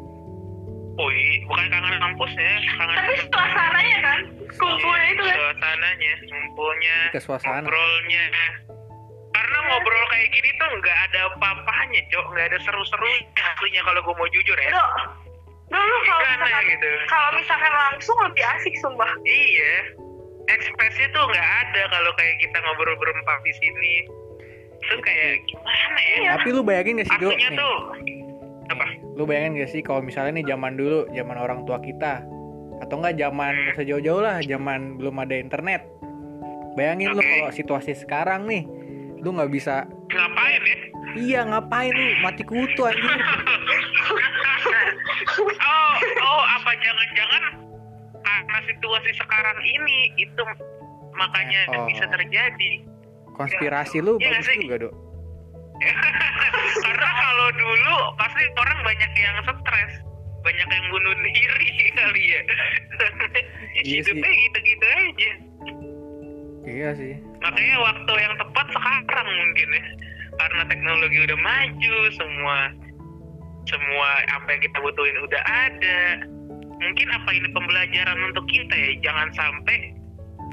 [0.93, 4.19] Oh iya, bukan kangen kampus ya, kangen Tapi suasananya kan,
[4.53, 5.35] kumpulnya itu kan.
[5.35, 6.13] suasananya,
[7.17, 7.61] suasana.
[7.65, 8.25] ngobrolnya.
[9.33, 12.25] Karena ngobrol kayak gini tuh nggak ada apa-apanya, Cok.
[12.33, 14.69] Nggak ada seru-serunya aslinya kalau gue mau jujur ya.
[14.69, 14.89] Dok,
[15.73, 16.91] dulu kalau misalkan, gitu?
[17.09, 19.11] kalau misalkan langsung lebih asik sumpah.
[19.25, 19.73] Iya,
[20.51, 23.93] ekspresi tuh nggak ada kalau kayak kita ngobrol berempat di sini.
[24.83, 26.15] Itu kayak gimana ya?
[26.19, 26.29] Iya.
[26.39, 27.15] Tapi lu bayangin gak sih?
[27.15, 27.77] Aslinya Nih, tuh
[28.71, 28.85] apa?
[29.13, 32.25] lu bayangin gak sih kalau misalnya nih zaman dulu, zaman orang tua kita
[32.83, 35.87] atau enggak zaman nggak usah jauh-jauh lah, zaman belum ada internet.
[36.75, 37.29] Bayangin lu Oke.
[37.39, 38.67] kalau situasi sekarang nih,
[39.23, 40.77] lu nggak bisa Ngapain ya?
[41.13, 43.05] Iya ngapain lu mati kutu anjing
[45.61, 45.93] oh,
[46.25, 47.43] oh, apa jangan-jangan
[48.35, 50.43] karena situasi sekarang ini itu
[51.13, 51.85] makanya Oh.
[51.85, 52.71] bisa terjadi.
[53.31, 54.61] Konspirasi lu Iya nggak bagus sih?
[54.61, 54.93] juga dok
[56.85, 59.93] Karena kalau dulu pasti orang banyak yang stres,
[60.39, 62.41] banyak yang bunuh diri kali ya.
[63.75, 63.99] Iya.
[64.05, 65.31] Hidupnya gitu-gitu aja.
[66.63, 69.83] Iya sih Makanya waktu yang tepat sekarang mungkin ya.
[70.33, 72.57] Karena teknologi udah maju, semua
[73.63, 75.99] semua apa yang kita butuhin udah ada.
[76.83, 79.95] Mungkin apa ini pembelajaran untuk kita ya, jangan sampai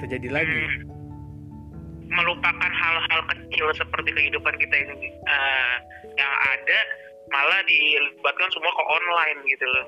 [0.01, 0.89] terjadi lagi hmm,
[2.09, 5.75] melupakan hal-hal kecil seperti kehidupan kita ini eh,
[6.17, 6.79] yang ada
[7.31, 9.87] malah dilibatkan semua ke online gitu loh.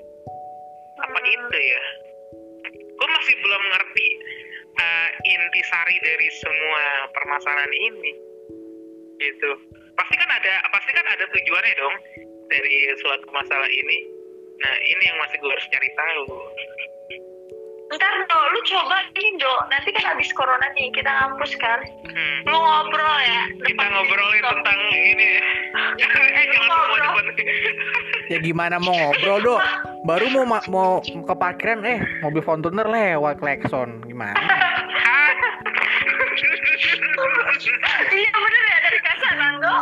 [1.02, 1.30] Apa Hmm.
[1.32, 1.82] itu ya?
[2.92, 4.08] Gue masih belum ngerti
[4.72, 6.84] eh, intisari dari semua
[7.16, 8.12] permasalahan ini.
[9.22, 9.50] Gitu.
[9.94, 11.96] Pasti kan ada pasti kan ada tujuannya dong
[12.50, 14.11] dari suatu masalah ini.
[14.62, 16.22] Nah, ini yang masih gue harus cari tahu.
[17.92, 21.76] Ntar do, lu coba ini do, nanti kan habis corona nih, kita ngampus kan.
[22.08, 22.40] Hmm.
[22.48, 23.42] Lu ngobrol ya.
[23.60, 25.42] Kita ngobrolin tentang ini eh,
[26.00, 27.12] jangan semua Ngobrol.
[27.20, 27.26] depan.
[28.30, 29.60] Ya gimana mau ngobrol dok
[30.08, 34.32] Baru mau ma- mau ke parkiran eh mobil Fortuner lewat klekson Gimana?
[38.08, 39.74] Iya bener ya dari kasaran do.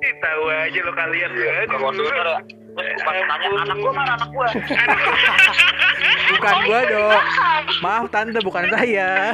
[0.00, 1.54] Eh, tahu aja lo kalian ya.
[1.68, 1.90] Kalau
[2.80, 3.28] Iya, pakai iya.
[3.28, 4.48] tanya anak gua mana anak gua.
[6.30, 7.24] Bukan oh, gua dong
[7.80, 9.32] maaf tante bukan saya.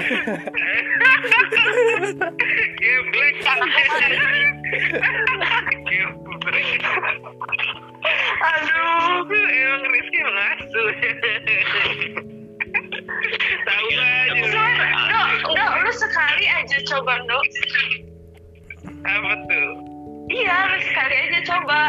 [2.79, 3.37] Geblek.
[8.47, 10.89] Aduh emang Rizky mengasuh
[13.67, 14.63] tahu iya, aja.
[15.11, 17.45] dok dok lu sekali aja coba dok.
[19.03, 19.71] Apa tuh?
[20.31, 21.81] Iya lu sekali aja coba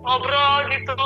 [0.00, 0.96] ngobrol gitu.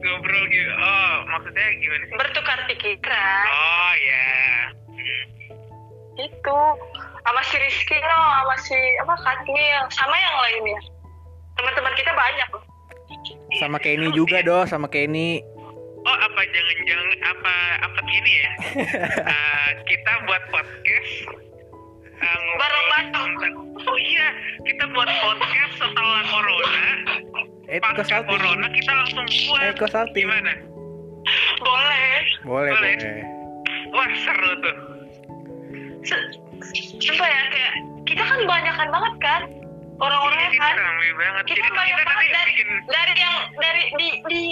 [0.00, 0.72] Ngobrol gitu.
[0.72, 2.16] Oh maksudnya gimana sih?
[2.16, 3.44] Bertukar pikiran.
[3.46, 4.28] Oh ya
[4.90, 5.24] Hmm.
[6.14, 6.60] gitu
[7.20, 8.20] sama si Rizky no.
[8.36, 10.80] Sama si apa Katmil sama yang lainnya.
[11.54, 12.48] Teman-teman kita banyak.
[12.50, 12.64] Loh
[13.58, 15.42] Sama Kenny juga doh, sama Kenny.
[16.00, 18.50] oh apa jangan-jangan apa apa gini ya?
[19.28, 21.10] Eh, kita buat podcast
[22.20, 23.08] eh, Bareng-bareng.
[23.10, 24.28] tentang- oh iya
[24.62, 26.84] kita buat podcast setelah corona
[27.66, 28.34] Eh, pasca salting.
[28.34, 30.24] corona kita langsung buat Eko salting.
[30.24, 30.52] gimana
[31.56, 32.12] boleh
[32.42, 32.94] Boleh, Boleh.
[32.96, 33.24] boleh.
[33.90, 34.76] wah seru tuh
[36.02, 36.28] Se-
[36.98, 37.72] Sumpah ya kayak
[38.04, 39.42] kita kan banyakan banget kan
[39.98, 40.74] orang-orangnya Iya, kan
[41.44, 44.42] kita banget banyak kita banget dari bikin dari yang dari di di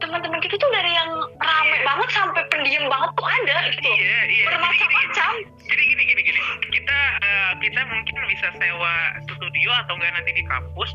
[0.00, 3.90] teman-teman kita tuh dari yang rame banget sampai pendiam banget tuh ada gitu.
[3.96, 4.46] Iya iya.
[4.52, 5.32] Bermacam-macam.
[5.64, 6.40] jadi gini gini gini.
[6.72, 8.94] Kita eh, kita mungkin bisa sewa
[9.24, 10.90] studio atau enggak nanti di kampus.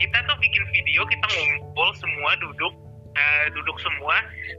[0.00, 2.72] Kita tuh bikin video kita ngumpul semua duduk
[3.16, 4.16] eh, duduk semua.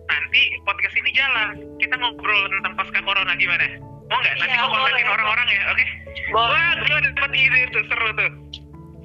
[0.10, 1.50] Nanti podcast ini jalan.
[1.78, 3.78] Kita ngobrol tentang pasca corona gimana?
[4.10, 5.86] Mau nggak nanti Iya, gua kontakin orang-orang ya oke?
[6.34, 6.50] Boleh.
[6.50, 8.32] wah gua dapat ide tuh seru tuh.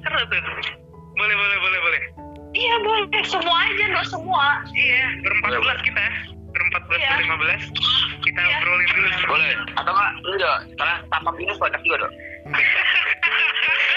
[0.01, 0.41] Seru tuh.
[1.19, 3.05] Boleh boleh boleh boleh iya boleh.
[3.23, 4.45] Semua aja no semua.
[4.71, 6.03] Iya berempat belas kita
[6.49, 7.11] berempat belas Iya.
[7.15, 7.61] berlima belas.
[8.19, 8.55] Kita Iya.
[8.59, 9.07] obrolin dulu.
[9.27, 9.51] Boleh.
[9.75, 12.13] Atau enggak udah karena tanpa minus banyak juga dong.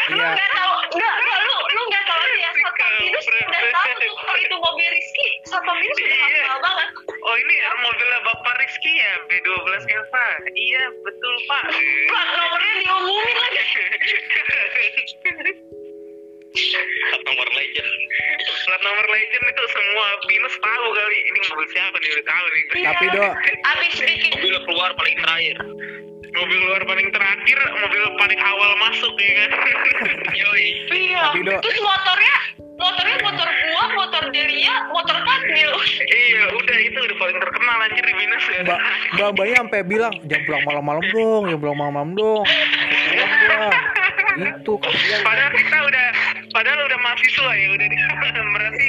[0.09, 0.28] Lu Iya.
[0.30, 4.38] nggak tahu nggak nggak lu lu nggak tahu ya satpam minus udah tahu tuh kalau
[4.38, 6.26] itu mobil Rizky satpam minus udah Iya.
[6.42, 6.88] hafal banget.
[7.22, 10.26] Oh ini ya mobilnya Bapak Rizky ya B12 Eva.
[10.50, 11.64] Iya betul Pak.
[12.07, 13.61] plat nomornya diumumin lagi
[16.53, 17.90] Plat nomor legend
[18.68, 21.18] Plat nomor legend itu semua binus tahu kali.
[21.24, 22.64] Ini mobil siapa nih udah tahu nih.
[22.84, 23.24] Tapi do,
[23.72, 25.57] abis bikin mobil keluar paling terakhir
[26.32, 29.50] Mobil luar paling terakhir, mobil paling awal masuk ya kan.
[30.40, 30.66] Yoi.
[30.88, 32.36] iya Tapi, terus motornya
[32.80, 35.70] motornya motor gua motor Delia motor Fadil
[36.09, 38.61] iya udah itu udah paling terkenal anjir di binus ya.
[38.64, 38.80] mbak
[39.12, 42.44] mbak mbaknya sampai bilang jangan pulang malam-malam dong, jangan pulang malam-malam dong.
[43.12, 43.74] Pulang.
[44.32, 45.20] Itu kasihan.
[45.20, 46.07] Padahal kita udah,
[46.53, 47.86] padahal udah mahasiswa ya udah
[48.55, 48.86] berarti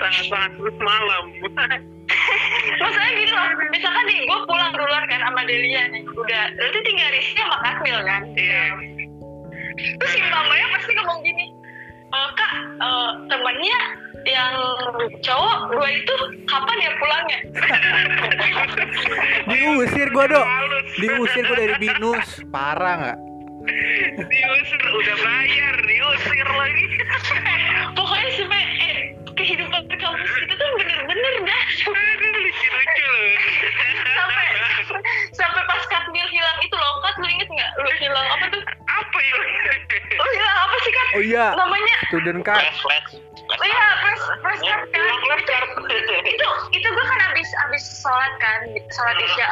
[0.00, 1.24] sangat-sangat malam.
[2.82, 7.08] masalahnya gini loh misalkan nih gua pulang duluan kan sama Delia nih udah nanti tinggal
[7.10, 8.64] Rizky sama Kasmil kan Iya.
[9.76, 11.46] terus si mbak-mbaknya pasti ngomong gini
[12.06, 13.78] "E, kak eh, temennya
[14.26, 14.54] yang
[15.22, 16.14] cowok dua itu
[16.46, 17.38] kapan ya pulangnya
[19.46, 20.42] Diusir gua do,
[20.98, 23.18] diusir gua dari binus, parah nggak?
[24.26, 26.86] Diusir udah bayar diusir lagi.
[27.98, 28.96] Pokoknya sampai eh,
[29.34, 31.64] kehidupan di kampus kita tuh bener-bener dah.
[31.90, 33.06] Aduh lucu lucu.
[33.10, 34.46] Loh sampai
[35.34, 36.92] sampai pas Katmil hilang itu loh.
[37.04, 37.70] Kat lu inget nggak?
[37.78, 38.62] Lu hilang apa tuh?
[38.86, 39.34] Apa ya?
[40.16, 41.06] Lu hilang apa sih Kat?
[41.16, 42.60] Oh iya, namanya student card.
[42.62, 43.86] flash flash oh iya
[44.42, 45.00] press card kan?
[45.02, 45.68] Ulang card.
[46.26, 48.60] itu itu gue kan abis abis sholat kan?
[48.90, 49.50] Sholat isya.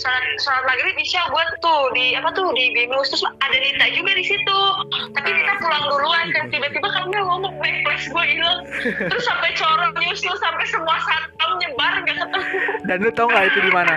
[0.00, 4.12] Sholat sholat maghrib isya gue tuh di apa tuh di binus terus ada Nita juga
[4.16, 4.60] di situ.
[5.16, 6.44] Tapi Nita pulang duluan kan?
[6.52, 8.60] Tiba-tiba kami ngomong necklace gue hilang.
[8.84, 12.58] Terus sampai corong nyusul sampai semua satpam nyebar nggak ketemu.
[12.88, 13.94] Dan lu tau nggak itu di mana?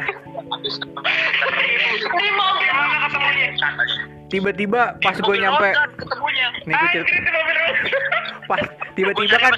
[2.14, 7.30] di mobil Tiba-tiba pas gue nyampe, ketemunya nih gue cerita,
[8.50, 8.62] pas
[8.98, 9.54] tiba-tiba kan,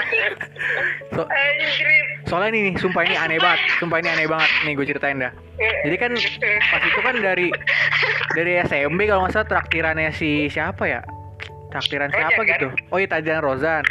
[0.00, 0.32] anjir
[1.12, 4.86] so- anjir soalnya nih, nih, sumpah ini aneh banget, sumpah ini aneh banget, nih gue
[4.88, 5.32] ceritain dah.
[5.56, 6.10] Jadi kan
[6.72, 7.46] pas itu kan dari
[8.32, 11.00] dari SMB kalau nggak salah traktirannya si siapa ya?
[11.68, 12.48] Traktiran siapa kan?
[12.48, 12.68] gitu?
[12.88, 13.84] Oh iya Tajan Rozan.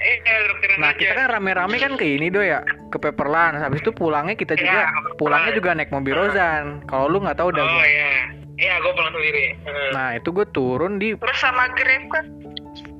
[0.00, 0.16] Eh
[0.48, 3.56] dokteran Nah aja kita kan rame-rame kan ke ini do ya ke Pepperland.
[3.56, 5.58] Habis itu pulangnya kita juga Iya, ke pulangnya Pepperland.
[5.58, 6.64] juga naik mobil Rozan.
[6.84, 7.60] Kalau lu nggak tahu udah.
[7.60, 7.84] oh gua.
[7.84, 8.10] iya
[8.58, 9.44] iya gue pulang sendiri.
[9.90, 12.24] Nah itu gue turun di bersama Grab kan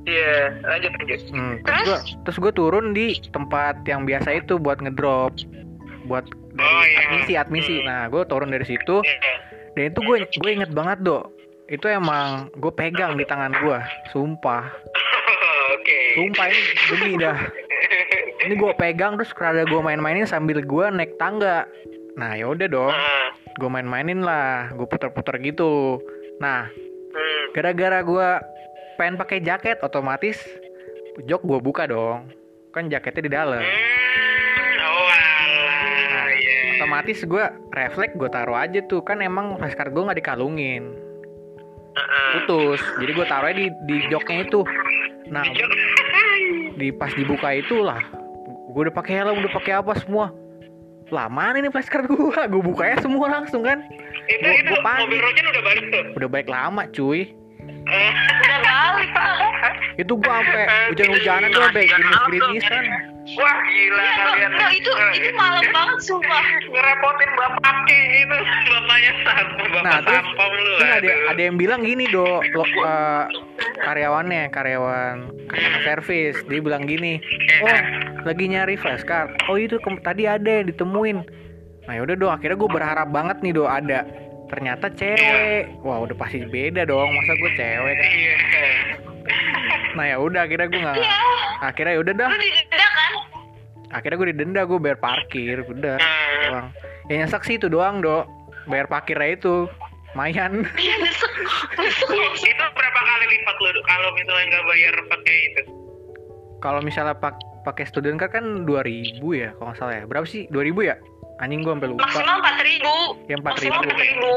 [0.03, 4.81] iya lanjut lanjut Hmm, terus gue terus gue turun di tempat yang biasa itu buat
[4.81, 5.37] ngedrop
[6.07, 6.99] buat dari Oh, iya.
[7.07, 7.87] admisi admisi Hmm.
[7.87, 9.33] nah gue turun dari situ Iya.
[9.71, 11.29] dan itu gue gue inget banget do
[11.69, 13.79] itu emang gue pegang di tangan gue
[14.09, 14.73] sumpah
[15.81, 16.01] oke.
[16.17, 16.61] Sumpah ini
[16.93, 17.39] demi dah.
[18.41, 21.65] Ini gue pegang terus kerada gue main-mainin sambil gue naik tangga.
[22.17, 22.93] Nah ya udah dong.
[22.93, 24.73] Ah, gue main-mainin lah.
[24.77, 26.01] Gue puter-puter gitu.
[26.41, 27.57] Nah hmm.
[27.57, 28.29] gara-gara gue
[29.01, 30.41] pengen pakai jaket otomatis
[31.25, 32.29] jok gue buka dong.
[32.71, 33.65] Kan jaketnya di dalam.
[33.65, 36.79] Hmm, oh alah, iya.
[36.79, 39.03] otomatis gue refleks gue taruh aja tuh.
[39.03, 41.11] Kan emang flashcard gue nggak dikalungin.
[41.91, 42.31] Heeh.
[42.47, 42.81] putus.
[43.03, 44.63] Jadi gue taruhnya di di joknya itu
[45.31, 45.47] nah
[46.75, 48.03] di pas dibuka itu lah
[48.71, 50.31] gue udah pakai helm udah pakai apa semua.
[51.11, 52.17] Lama nih flashcard gue
[52.55, 53.83] gue bukanya semua langsung kan.
[54.27, 56.05] Itu Gua- itu gua mobil Rojan udah balik tuh?
[56.15, 57.35] Udah baik lama cuy.
[57.91, 59.11] Eh, udah balik
[59.99, 60.65] itu gua sampai
[60.95, 62.85] hujan-hujanan tuh sampai gerimis-gerimisan
[63.33, 64.51] Wah gila Iya, no, kalian.
[64.51, 66.45] no, itu itu malam banget sumpah.
[66.65, 71.31] ngerepotin bapaknya itu bapaknya sampah bapak nah terus, lu terus ada aduh.
[71.31, 73.25] ada yang bilang gini do lo, eh,
[73.81, 75.17] karyawannya karyawan
[75.47, 77.23] customer service dia bilang gini
[77.61, 77.79] oh
[78.23, 81.19] lagi nyari flashcard oh itu ke- tadi ada yang ditemuin.
[81.83, 84.05] Nah yaudah do akhirnya gue berharap banget nih do ada.
[84.47, 85.79] Ternyata cewek.
[85.81, 88.09] Wah udah pasti beda dong masa gue cewek kan?
[88.11, 88.37] Iya
[89.91, 91.13] nah ya udah akhirnya gue nggak Iya.
[91.63, 93.13] akhirnya ya udah dah Lu didenda kan?
[93.91, 95.95] akhirnya gue didenda gue bayar parkir udah
[96.43, 96.67] doang
[97.07, 98.23] ya nyesek sih itu doang do
[98.65, 99.67] bayar parkirnya itu
[100.11, 101.33] lumayan Iya nyesek.
[102.41, 105.63] Itu berapa kali lipat lu kalau misalnya nggak bayar pakai itu
[106.59, 110.45] kalau misalnya pak pakai student card kan 2000 ya kalau nggak salah ya berapa sih
[110.49, 110.97] 2000 ya
[111.39, 112.95] anjing gue sampai lupa Maksimal empat ribu.
[113.25, 113.49] Ya, 4.000.
[113.49, 114.33] Maksimal empat ribu.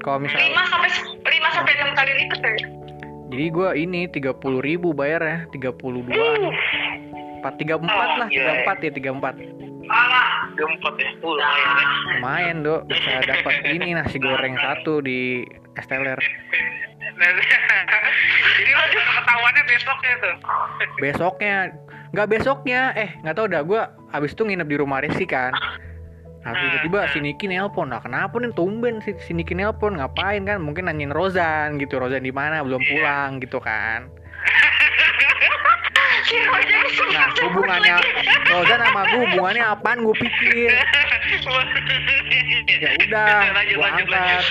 [0.00, 0.90] kalau misalnya Lima sampai
[1.28, 2.50] lima sampai enam kali lipat ya.
[3.32, 6.52] Jadi gue ini 30.000 ribu bayar ya 32an
[7.40, 9.34] empat tiga empat lah tiga empat ya tiga empat.
[9.90, 11.10] Alah, gempot ya.
[11.18, 11.88] Lumayan ya.
[12.22, 15.42] lumayan do bisa dapat ini nasi goreng satu di
[15.74, 16.22] esteller
[18.62, 20.34] Jadi lo juga ketahuannya besoknya tuh.
[21.02, 21.56] besoknya.
[22.14, 22.80] Nggak besoknya.
[22.94, 23.62] Eh nggak tahu dah.
[23.66, 23.82] Gue
[24.14, 25.50] abis itu nginep di rumah Resi kan
[26.42, 29.98] nah tiba-tiba si Niki nelpon nah kenapa nih tumben si, si Niki nelpon?
[29.98, 30.58] Ngapain kan?
[30.58, 32.66] Mungkin nanyain Rozan gitu Rozan di mana?
[32.66, 34.10] Belum pulang gitu kan.
[37.12, 37.96] Nah hubungannya
[38.48, 40.00] Rozan sama gue hubungannya apaan?
[40.00, 40.70] Gue pikir.
[42.80, 43.32] Ya udah
[43.68, 44.44] gue angkat.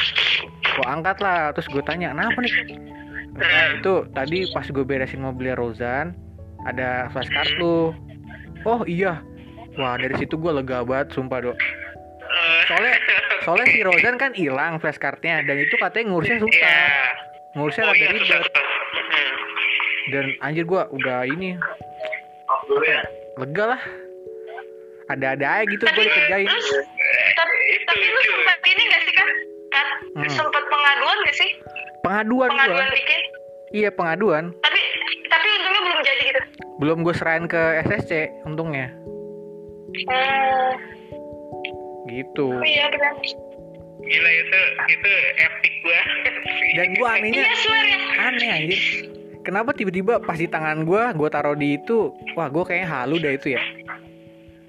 [0.61, 2.53] gue angkat lah terus gue tanya kenapa nih?
[3.35, 6.13] Nah, itu tadi pas gue beresin mobilnya Rozan
[6.69, 7.95] ada flashcard lu
[8.67, 9.19] oh iya.
[9.79, 11.57] Wah dari situ gue lega banget sumpah dok
[12.72, 12.95] soalnya
[13.41, 16.41] soalnya si Rozan kan hilang flashcardnya dan itu katanya ngurusnya Iya.
[16.41, 16.80] susah
[17.53, 18.41] ngurusnya Oh rada iya, ribet.
[18.41, 19.34] Hmm.
[20.09, 21.59] dan anjir gue udah ini
[22.82, 23.01] ya,
[23.38, 23.82] lega lah
[25.07, 26.67] ada-ada aja gitu gue dikerjain Terus,
[27.34, 29.28] tapi, Itu tapi lu sempat ini gak sih kan?
[29.69, 30.28] Kat, Hmm.
[30.30, 31.51] sempat pengaduan gak sih?
[32.01, 33.22] pengaduan Pengaduan dikit.
[33.72, 34.80] iya pengaduan Tapi
[35.28, 36.41] tapi untungnya belum jadi gitu.
[36.78, 38.11] belum gue serahin ke SSC
[38.43, 38.88] untungnya
[39.91, 40.72] Hmm,
[42.07, 43.13] gitu oh iya benar.
[44.01, 46.73] Gila itu itu epic banget sih.
[46.73, 47.99] dan gue anehnya Iya ya.
[48.25, 48.81] aneh anjir
[49.41, 53.33] kenapa tiba-tiba pas di tangan gue gue taruh di itu wah gue kayaknya halu dah
[53.37, 53.61] itu ya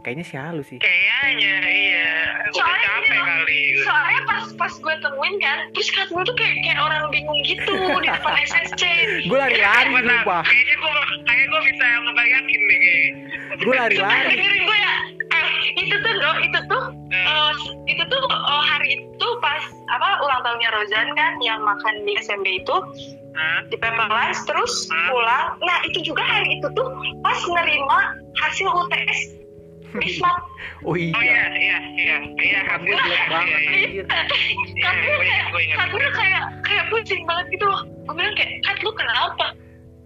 [0.03, 2.15] kayaknya sih halu sih Kayaknya iya.
[2.53, 3.63] Soalnya capek gini loh, kali.
[3.87, 7.73] Soalnya pas pas gue temuin kan, terus kat gue tuh kayak kayak orang bingung gitu
[7.73, 8.83] di depan SSC.
[9.31, 10.93] gue lari-lari sumpah Kayaknya gue
[11.25, 13.13] kayak gue bisa ngebayangin nih kayaknya.
[13.63, 14.95] gue lari-lari Dengerin gue ya.
[15.33, 15.51] Eh,
[15.81, 16.83] itu tuh do, itu tuh
[17.15, 17.53] eh,
[17.89, 22.47] itu tuh eh, hari itu pas apa ulang tahunnya Rozan kan yang makan di SMB
[22.67, 22.77] itu
[23.73, 25.57] di Pepper Lunch terus pulang.
[25.65, 26.85] Nah itu juga hari itu tuh
[27.25, 28.13] pas nerima
[28.45, 29.42] hasil UTS
[29.95, 30.33] Bisma.
[30.89, 32.61] oh iya Oh iya iya iya iya.
[32.65, 34.05] Kan gue jelek banget anjir
[34.79, 35.45] Kan gue gue kayak,
[35.77, 37.83] kan gue kayak kayak pusing banget gitu loh.
[38.09, 39.47] Gue bilang kayak, Kat lu kenapa?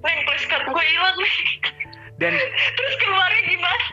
[0.01, 1.35] Neng, flashcard gue hilang nih.
[2.21, 2.33] dan
[2.73, 3.87] Terus keluarnya gimana?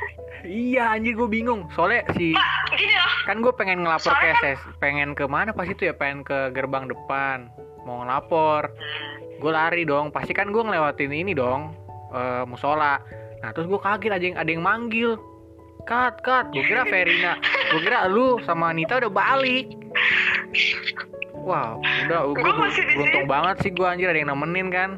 [0.44, 3.12] iya anjir gue bingung soalnya si Pak, gini loh.
[3.24, 6.20] kan gue pengen ngelapor ke Soalnya kan- SS pengen ke mana pas itu ya pengen
[6.22, 7.48] ke gerbang depan
[7.88, 8.76] mau ngelapor
[9.39, 11.72] gue lari dong pasti kan gue ngelewatin ini dong
[12.12, 13.00] eh, musola
[13.39, 15.16] nah terus gue kaget ada yang ada yang manggil
[15.84, 17.36] kat kat gue kira Verina.
[17.71, 19.75] Gue kira lu sama Anita udah balik.
[21.43, 22.51] Wow udah gue
[22.95, 24.89] beruntung banget sih gue anjir ada yang nemenin kan?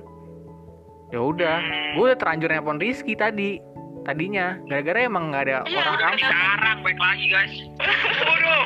[1.10, 1.58] Ya udah
[1.98, 3.58] gue udah terlanjur nelpon Rizky tadi
[4.06, 4.62] tadinya.
[4.70, 7.54] Gara-gara emang nggak ada Iya, orang kampus Sekarang baik lagi guys.
[8.30, 8.66] Waduh.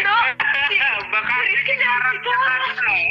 [0.00, 0.26] Dong.
[1.12, 2.14] Bakal Rizky jangan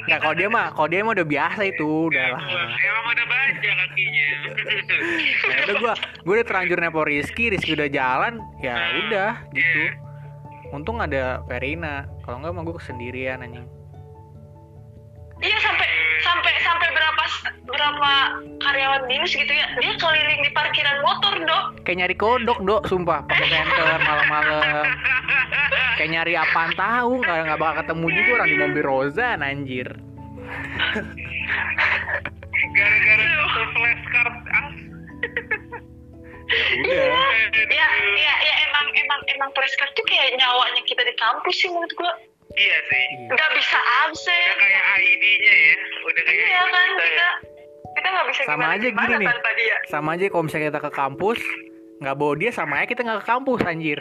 [0.09, 2.41] Nggak kalau dia mah kalau dia mah udah biasa itu udah lah.
[2.41, 4.27] Emang udah baca kakinya.
[4.41, 5.93] Nah, itu gue
[6.25, 8.75] gue udah terlanjur nelpon Rizky Rizky udah jalan ya
[9.07, 9.84] udah gitu.
[10.71, 12.07] untung ada Verina.
[12.23, 13.80] Kalau nggak mah gue kesendirian anjing
[15.42, 15.88] Iya sampai
[16.22, 17.24] sampai sampai berapa
[17.66, 18.12] berapa
[18.62, 19.68] karyawan dinas gitu ya.
[19.82, 21.64] Dia keliling di parkiran motor dok.
[21.82, 22.82] Kayak nyari kodok dok.
[22.86, 24.86] Sumpah pakai senter malam-malam.
[25.98, 29.88] Kayak nyari apaan tahu nggak nggak bakal ketemu juga orang di mobil Rozan anjir.
[32.72, 33.26] Gara-gara
[33.76, 34.70] flashcard ah.
[36.52, 37.08] udah
[37.72, 37.88] ya
[38.20, 42.12] ya ya emang emang emang flashcard tuh kayak nyawanya kita di kampus sih menurut gua
[42.54, 43.06] Iya sih.
[43.28, 45.76] nggak bisa absen Udah kayak ID-nya ya.
[46.04, 47.32] Udah kayak iya kan kita ya.
[47.91, 49.28] kita nggak bisa Sama gimana aja gini nih.
[49.30, 51.39] tanpa dia sama aja kalau misalnya kita ke kampus
[51.97, 53.99] nggak bawa dia sama aja kita nggak ke kampus anjir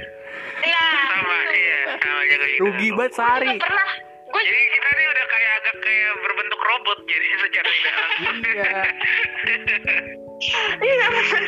[0.62, 2.62] nah Sama iya, sama aja kayak gitu.
[2.64, 3.88] rugi banget sehari pernah
[4.26, 7.80] gue Jadi kita nih udah kayak agak kayak berbentuk robot jadi pacar nih.
[8.40, 8.72] Iya.
[10.80, 11.44] Iya bener.